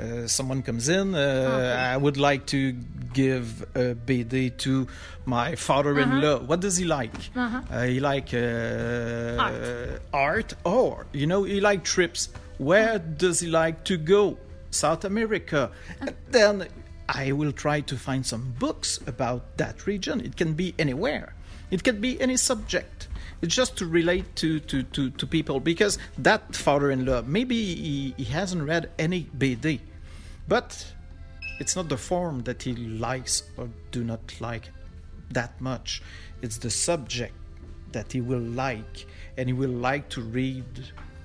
Uh, 0.01 0.27
someone 0.27 0.63
comes 0.63 0.89
in. 0.89 1.15
Uh, 1.15 1.19
okay. 1.19 1.73
I 1.73 1.97
would 1.97 2.17
like 2.17 2.47
to 2.47 2.73
give 3.13 3.63
a 3.75 3.95
BD 3.95 4.57
to 4.59 4.87
my 5.27 5.57
father-in-law. 5.57 6.37
Uh-huh. 6.37 6.45
What 6.47 6.61
does 6.61 6.77
he 6.77 6.85
like? 6.85 7.13
Uh-huh. 7.37 7.61
Uh, 7.71 7.83
he 7.83 8.01
like 8.01 8.33
uh, 8.33 9.37
art. 9.39 10.01
art, 10.13 10.55
or 10.65 11.07
you 11.13 11.27
know, 11.27 11.43
he 11.43 11.61
like 11.61 11.85
trips. 11.85 12.31
Where 12.59 12.99
does 12.99 13.41
he 13.41 13.49
like 13.49 13.85
to 13.85 13.97
go? 13.97 14.39
South 14.71 15.05
America. 15.05 15.71
And 16.01 16.15
then 16.31 16.69
I 17.09 17.33
will 17.33 17.53
try 17.53 17.81
to 17.81 17.97
find 17.97 18.25
some 18.25 18.55
books 18.59 19.01
about 19.07 19.57
that 19.59 19.87
region. 19.87 20.21
It 20.21 20.37
can 20.37 20.55
be 20.55 20.75
anywhere. 20.79 21.35
It 21.71 21.83
can 21.83 22.01
be 22.01 22.21
any 22.21 22.37
subject. 22.37 23.09
It's 23.43 23.55
just 23.55 23.77
to 23.79 23.87
relate 23.87 24.37
to, 24.37 24.61
to, 24.61 24.83
to, 24.83 25.11
to 25.11 25.27
people 25.27 25.61
because 25.61 25.99
that 26.19 26.55
father 26.55 26.91
in 26.91 27.07
law, 27.07 27.23
maybe 27.23 27.57
he, 27.57 28.15
he 28.17 28.25
hasn't 28.25 28.63
read 28.63 28.91
any 28.99 29.29
BD, 29.37 29.81
but 30.47 30.93
it's 31.59 31.77
not 31.77 31.89
the 31.89 31.97
form 31.97 32.43
that 32.43 32.63
he 32.63 32.75
likes 32.75 33.45
or 33.57 33.71
do 33.93 34.05
not 34.05 34.41
like 34.41 34.71
that 35.31 35.59
much. 35.61 36.03
It's 36.43 36.59
the 36.59 36.71
subject 36.71 37.35
that 37.93 38.13
he 38.13 38.21
will 38.21 38.41
like, 38.41 39.07
and 39.37 39.49
he 39.49 39.53
will 39.53 39.71
like 39.71 40.09
to 40.11 40.21
read 40.21 40.65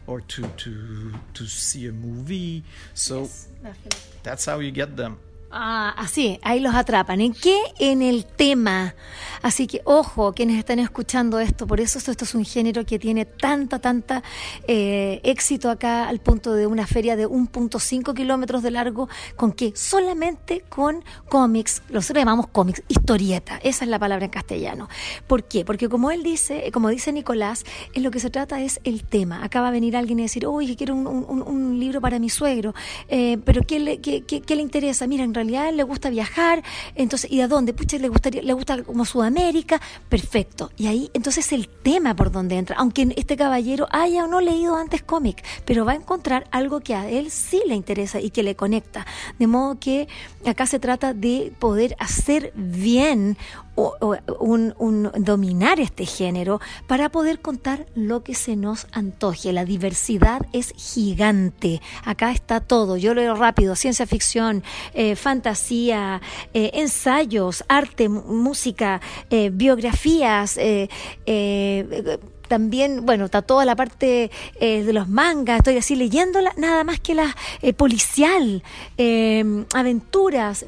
or 0.08 0.21
to 0.21 0.47
to 0.47 1.13
to 1.34 1.45
see 1.45 1.88
a 1.88 1.91
movie. 1.91 2.63
So 2.93 3.21
yes, 3.21 4.10
that's 4.23 4.45
how 4.45 4.60
you 4.60 4.71
get 4.71 4.95
them. 4.95 5.17
Ah, 5.57 5.95
así, 5.97 6.37
ahí 6.41 6.59
los 6.59 6.75
atrapan. 6.75 7.21
¿En 7.21 7.33
qué? 7.33 7.57
En 7.79 8.01
el 8.01 8.25
tema. 8.25 8.93
Así 9.41 9.67
que, 9.67 9.79
ojo, 9.85 10.33
quienes 10.33 10.57
están 10.57 10.79
escuchando 10.79 11.39
esto, 11.39 11.65
por 11.65 11.79
eso 11.79 11.97
esto, 11.97 12.11
es 12.25 12.35
un 12.35 12.43
género 12.43 12.85
que 12.85 12.99
tiene 12.99 13.23
tanta, 13.23 13.79
tanta 13.79 14.21
eh, 14.67 15.21
éxito 15.23 15.69
acá 15.69 16.09
al 16.09 16.19
punto 16.19 16.51
de 16.51 16.67
una 16.67 16.85
feria 16.85 17.15
de 17.15 17.25
1.5 17.25 18.13
kilómetros 18.13 18.63
de 18.63 18.71
largo, 18.71 19.07
con 19.37 19.53
que 19.53 19.71
solamente 19.77 20.59
con 20.67 21.05
cómics, 21.29 21.83
los 21.87 22.09
llamamos 22.09 22.47
cómics, 22.47 22.83
historieta, 22.89 23.57
esa 23.63 23.85
es 23.85 23.89
la 23.89 23.97
palabra 23.97 24.25
en 24.25 24.31
castellano. 24.31 24.89
¿Por 25.25 25.45
qué? 25.45 25.63
Porque 25.63 25.87
como 25.87 26.11
él 26.11 26.21
dice, 26.21 26.69
como 26.73 26.89
dice 26.89 27.13
Nicolás, 27.13 27.63
en 27.93 28.03
lo 28.03 28.11
que 28.11 28.19
se 28.19 28.29
trata 28.29 28.59
es 28.59 28.81
el 28.83 29.05
tema. 29.05 29.41
Acá 29.41 29.61
va 29.61 29.69
a 29.69 29.71
venir 29.71 29.95
alguien 29.95 30.19
y 30.19 30.23
decir, 30.23 30.47
oye, 30.47 30.75
quiero 30.75 30.95
un, 30.95 31.07
un, 31.07 31.79
libro 31.79 32.01
para 32.01 32.19
mi 32.19 32.29
suegro, 32.29 32.73
eh, 33.07 33.37
pero 33.45 33.61
¿qué 33.61 33.79
le, 33.79 34.01
qué, 34.01 34.21
qué 34.23 34.55
le 34.55 34.61
interesa? 34.61 35.07
Mira, 35.07 35.23
en 35.23 35.33
realidad 35.33 35.44
le 35.45 35.84
gusta 35.84 36.10
viajar, 36.10 36.63
entonces, 36.95 37.31
¿y 37.31 37.41
a 37.41 37.47
dónde? 37.47 37.73
Pucha, 37.73 37.97
le 37.97 38.10
gustaría, 38.10 38.41
le 38.41 38.53
gusta 38.53 38.84
como 38.84 39.05
Sudamérica, 39.05 39.81
perfecto. 40.10 40.71
Y 40.77 40.88
ahí, 40.88 41.10
entonces 41.13 41.51
el 41.51 41.69
tema 41.69 42.15
por 42.15 42.31
donde 42.31 42.58
entra, 42.58 42.75
aunque 42.77 43.13
este 43.15 43.38
caballero 43.38 43.88
haya 43.91 44.25
o 44.25 44.27
no 44.27 44.41
leído 44.41 44.75
antes 44.75 45.03
cómic, 45.03 45.43
pero 45.65 45.86
va 45.86 45.93
a 45.93 45.95
encontrar 45.95 46.47
algo 46.51 46.81
que 46.81 46.95
a 46.95 47.10
él 47.10 47.31
sí 47.31 47.62
le 47.67 47.75
interesa 47.75 48.19
y 48.19 48.29
que 48.29 48.43
le 48.43 48.55
conecta. 48.55 49.05
De 49.39 49.47
modo 49.47 49.79
que 49.79 50.08
acá 50.45 50.65
se 50.65 50.79
trata 50.79 51.13
de 51.13 51.53
poder 51.60 51.95
hacer 51.99 52.51
bien 52.55 53.38
o, 53.75 54.17
un, 54.39 55.12
dominar 55.17 55.79
este 55.79 56.05
género 56.05 56.62
para 56.88 57.10
poder 57.10 57.41
contar 57.41 57.86
lo 57.93 58.23
que 58.23 58.34
se 58.34 58.55
nos 58.55 58.88
antoje. 58.91 59.51
La 59.51 59.65
diversidad 59.65 60.41
es 60.53 60.73
gigante. 60.77 61.81
Acá 62.03 62.31
está 62.31 62.62
todo. 62.62 62.97
Yo 62.97 63.13
leo 63.13 63.36
rápido: 63.36 63.75
ciencia 63.75 64.08
ficción, 64.08 64.63
eh, 64.93 65.15
fantasía, 65.15 65.34
eh, 65.43 66.71
ensayos, 66.73 67.63
arte, 67.67 68.09
música, 68.09 69.01
eh, 69.29 69.49
biografías 69.51 70.57
también, 72.47 73.05
bueno, 73.05 73.25
está 73.25 73.41
toda 73.41 73.65
la 73.65 73.75
parte 73.75 74.31
eh, 74.59 74.83
de 74.83 74.93
los 74.93 75.07
mangas, 75.07 75.59
estoy 75.59 75.77
así 75.77 75.95
leyéndola, 75.95 76.53
nada 76.57 76.83
más 76.83 76.99
que 76.99 77.15
la 77.15 77.35
eh, 77.61 77.73
policial, 77.73 78.63
eh, 78.97 79.65
aventuras, 79.73 80.65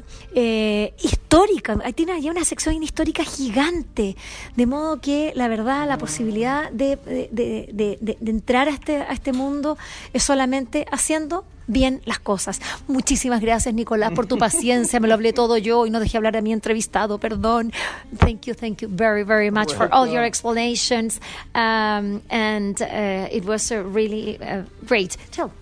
históricas. 1.02 1.78
Ahí 1.84 1.92
tiene 1.92 2.30
una 2.30 2.44
sección 2.44 2.80
histórica 2.82 3.24
gigante, 3.24 4.16
de 4.56 4.66
modo 4.66 5.00
que 5.00 5.32
la 5.34 5.48
verdad, 5.48 5.86
la 5.88 5.98
posibilidad 5.98 6.70
de, 6.70 6.96
de 7.30 8.18
entrar 8.30 8.68
a 8.68 8.70
este, 8.70 8.96
a 8.98 9.12
este 9.12 9.32
mundo 9.32 9.76
es 10.12 10.22
solamente 10.22 10.86
haciendo 10.90 11.44
bien 11.68 12.02
las 12.04 12.18
cosas. 12.18 12.60
Muchísimas 12.88 13.40
gracias, 13.40 13.72
Nicolás, 13.72 14.10
por 14.12 14.26
tu 14.26 14.36
paciencia. 14.36 14.98
Me 14.98 15.06
lo 15.06 15.14
hablé 15.14 15.32
todo 15.32 15.56
yo 15.58 15.86
y 15.86 15.90
no 15.90 16.00
dejé 16.00 16.16
hablar 16.16 16.36
a 16.36 16.42
mi 16.42 16.52
entrevistado. 16.52 17.18
Perdón. 17.18 17.72
Thank 18.18 18.46
you, 18.46 18.54
thank 18.54 18.80
you 18.80 18.88
very, 18.90 19.22
very 19.22 19.50
much 19.50 19.72
for 19.72 19.88
all 19.92 20.08
your 20.08 20.24
explanations. 20.24 21.20
Um, 21.54 22.22
and 22.30 22.82
uh, 22.82 23.28
it 23.30 23.44
was 23.44 23.70
uh, 23.70 23.84
really 23.84 24.38
uh, 24.40 24.64
great. 24.84 25.16
Tell. 25.30 25.52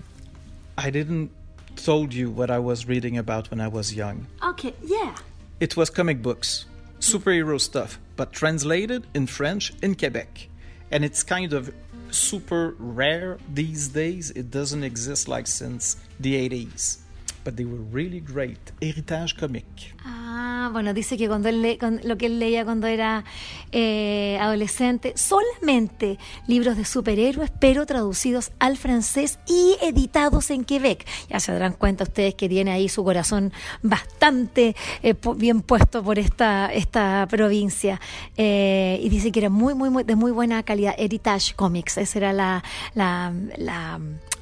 I 0.79 0.91
didn't 0.91 1.31
told 1.77 2.15
you 2.15 2.31
what 2.31 2.51
I 2.51 2.59
was 2.59 2.87
reading 2.87 3.19
about 3.19 3.51
when 3.51 3.61
I 3.61 3.69
was 3.69 3.95
young. 3.95 4.27
Okay, 4.43 4.75
yeah. 4.83 5.15
It 5.61 5.77
was 5.77 5.91
comic 5.91 6.23
books, 6.23 6.67
superhero 7.01 7.61
stuff, 7.61 7.99
but 8.17 8.33
translated 8.33 9.07
in 9.15 9.27
French 9.27 9.73
in 9.83 9.95
Quebec. 9.95 10.49
And 10.91 11.05
it's 11.05 11.23
kind 11.23 11.53
of 11.53 11.73
super 12.17 12.75
rare 12.79 13.39
these 13.53 13.89
days. 13.89 14.31
It 14.31 14.51
doesn't 14.51 14.83
exist 14.83 15.29
like 15.29 15.47
since 15.47 15.97
the 16.19 16.35
80s. 16.49 16.99
But 17.45 17.57
they 17.57 17.65
were 17.65 17.85
really 17.99 18.21
great. 18.21 18.73
Héritage 18.81 19.37
comique. 19.37 19.93
Ah, 20.05 20.26
Bueno, 20.73 20.95
dice 20.95 21.17
que 21.17 21.29
cuando 21.29 21.49
él 21.49 21.79
lo 22.05 22.17
que 22.17 22.27
él 22.27 22.39
leía 22.39 22.65
cuando 22.65 22.87
era 22.87 23.25
eh, 23.73 24.39
adolescente, 24.41 25.13
solamente 25.17 26.19
libros 26.47 26.77
de 26.77 26.85
superhéroes, 26.85 27.51
pero 27.59 27.87
traducidos 27.87 28.53
al 28.59 28.77
francés 28.77 29.39
y 29.47 29.77
editados 29.83 30.51
en 30.51 30.65
Quebec. 30.65 31.07
Ya 31.29 31.41
se 31.41 31.53
darán 31.53 31.73
cuenta 31.73 32.05
ustedes 32.05 32.35
que 32.35 32.49
tiene 32.49 32.73
ahí 32.73 32.89
su 32.89 33.05
corazón 33.05 33.53
bastante 33.83 34.77
eh, 35.03 35.15
bien 35.37 35.63
puesto 35.63 36.03
por 36.03 36.19
esta, 36.19 36.73
esta 36.73 37.27
provincia. 37.29 38.01
Eh, 38.37 38.99
y 39.03 39.09
dice 39.09 39.33
que 39.33 39.41
era 39.41 39.51
muy, 39.51 39.75
muy, 39.75 39.91
muy, 39.91 40.05
de 40.05 40.17
muy 40.17 40.33
buena 40.33 40.63
calidad. 40.63 40.95
Heritage 40.99 41.55
Comics, 41.55 41.99
esa 41.99 42.19
era 42.19 42.33
la, 42.33 42.63
la 42.95 43.33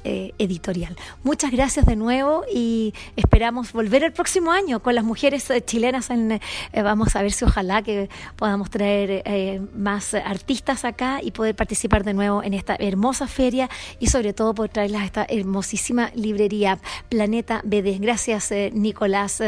eh, 0.07 0.33
editorial. 0.37 0.95
Muchas 1.23 1.51
gracias 1.51 1.85
de 1.87 1.95
nuevo 1.95 2.43
y 2.53 2.93
esperamos 3.15 3.73
volver 3.73 4.03
el 4.03 4.13
próximo 4.13 4.51
año 4.51 4.79
con 4.79 4.93
las 4.93 5.03
mujeres 5.03 5.49
eh, 5.49 5.65
chilenas. 5.65 6.11
En, 6.11 6.31
eh, 6.31 6.41
vamos 6.73 7.15
a 7.15 7.23
ver 7.23 7.31
si 7.31 7.43
ojalá 7.43 7.81
que 7.81 8.07
podamos 8.35 8.69
traer 8.69 9.61
más 9.75 10.13
artistas 10.13 10.85
acá 10.85 11.19
y 11.23 11.31
poder 11.31 11.55
participar 11.55 12.03
de 12.03 12.13
nuevo 12.13 12.43
en 12.43 12.53
esta 12.53 12.75
hermosa 12.77 13.27
feria 13.27 13.67
y 13.99 14.07
sobre 14.07 14.33
todo 14.33 14.53
poder 14.53 14.71
traerlas 14.71 15.01
a 15.01 15.05
esta 15.05 15.25
hermosísima 15.27 16.11
librería 16.13 16.77
Planeta 17.09 17.61
BD. 17.63 17.97
Gracias, 17.99 18.51
Nicolás. 18.73 19.41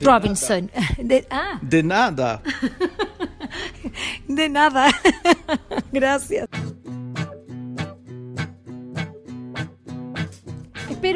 Robinson. 0.00 0.70
De, 0.98 1.26
ah. 1.30 1.58
de 1.62 1.82
nada. 1.82 2.40
de 4.28 4.48
nada. 4.48 4.88
Gracias. 5.92 6.48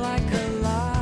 Like 0.00 0.32
a 0.32 0.48
lie. 0.62 0.93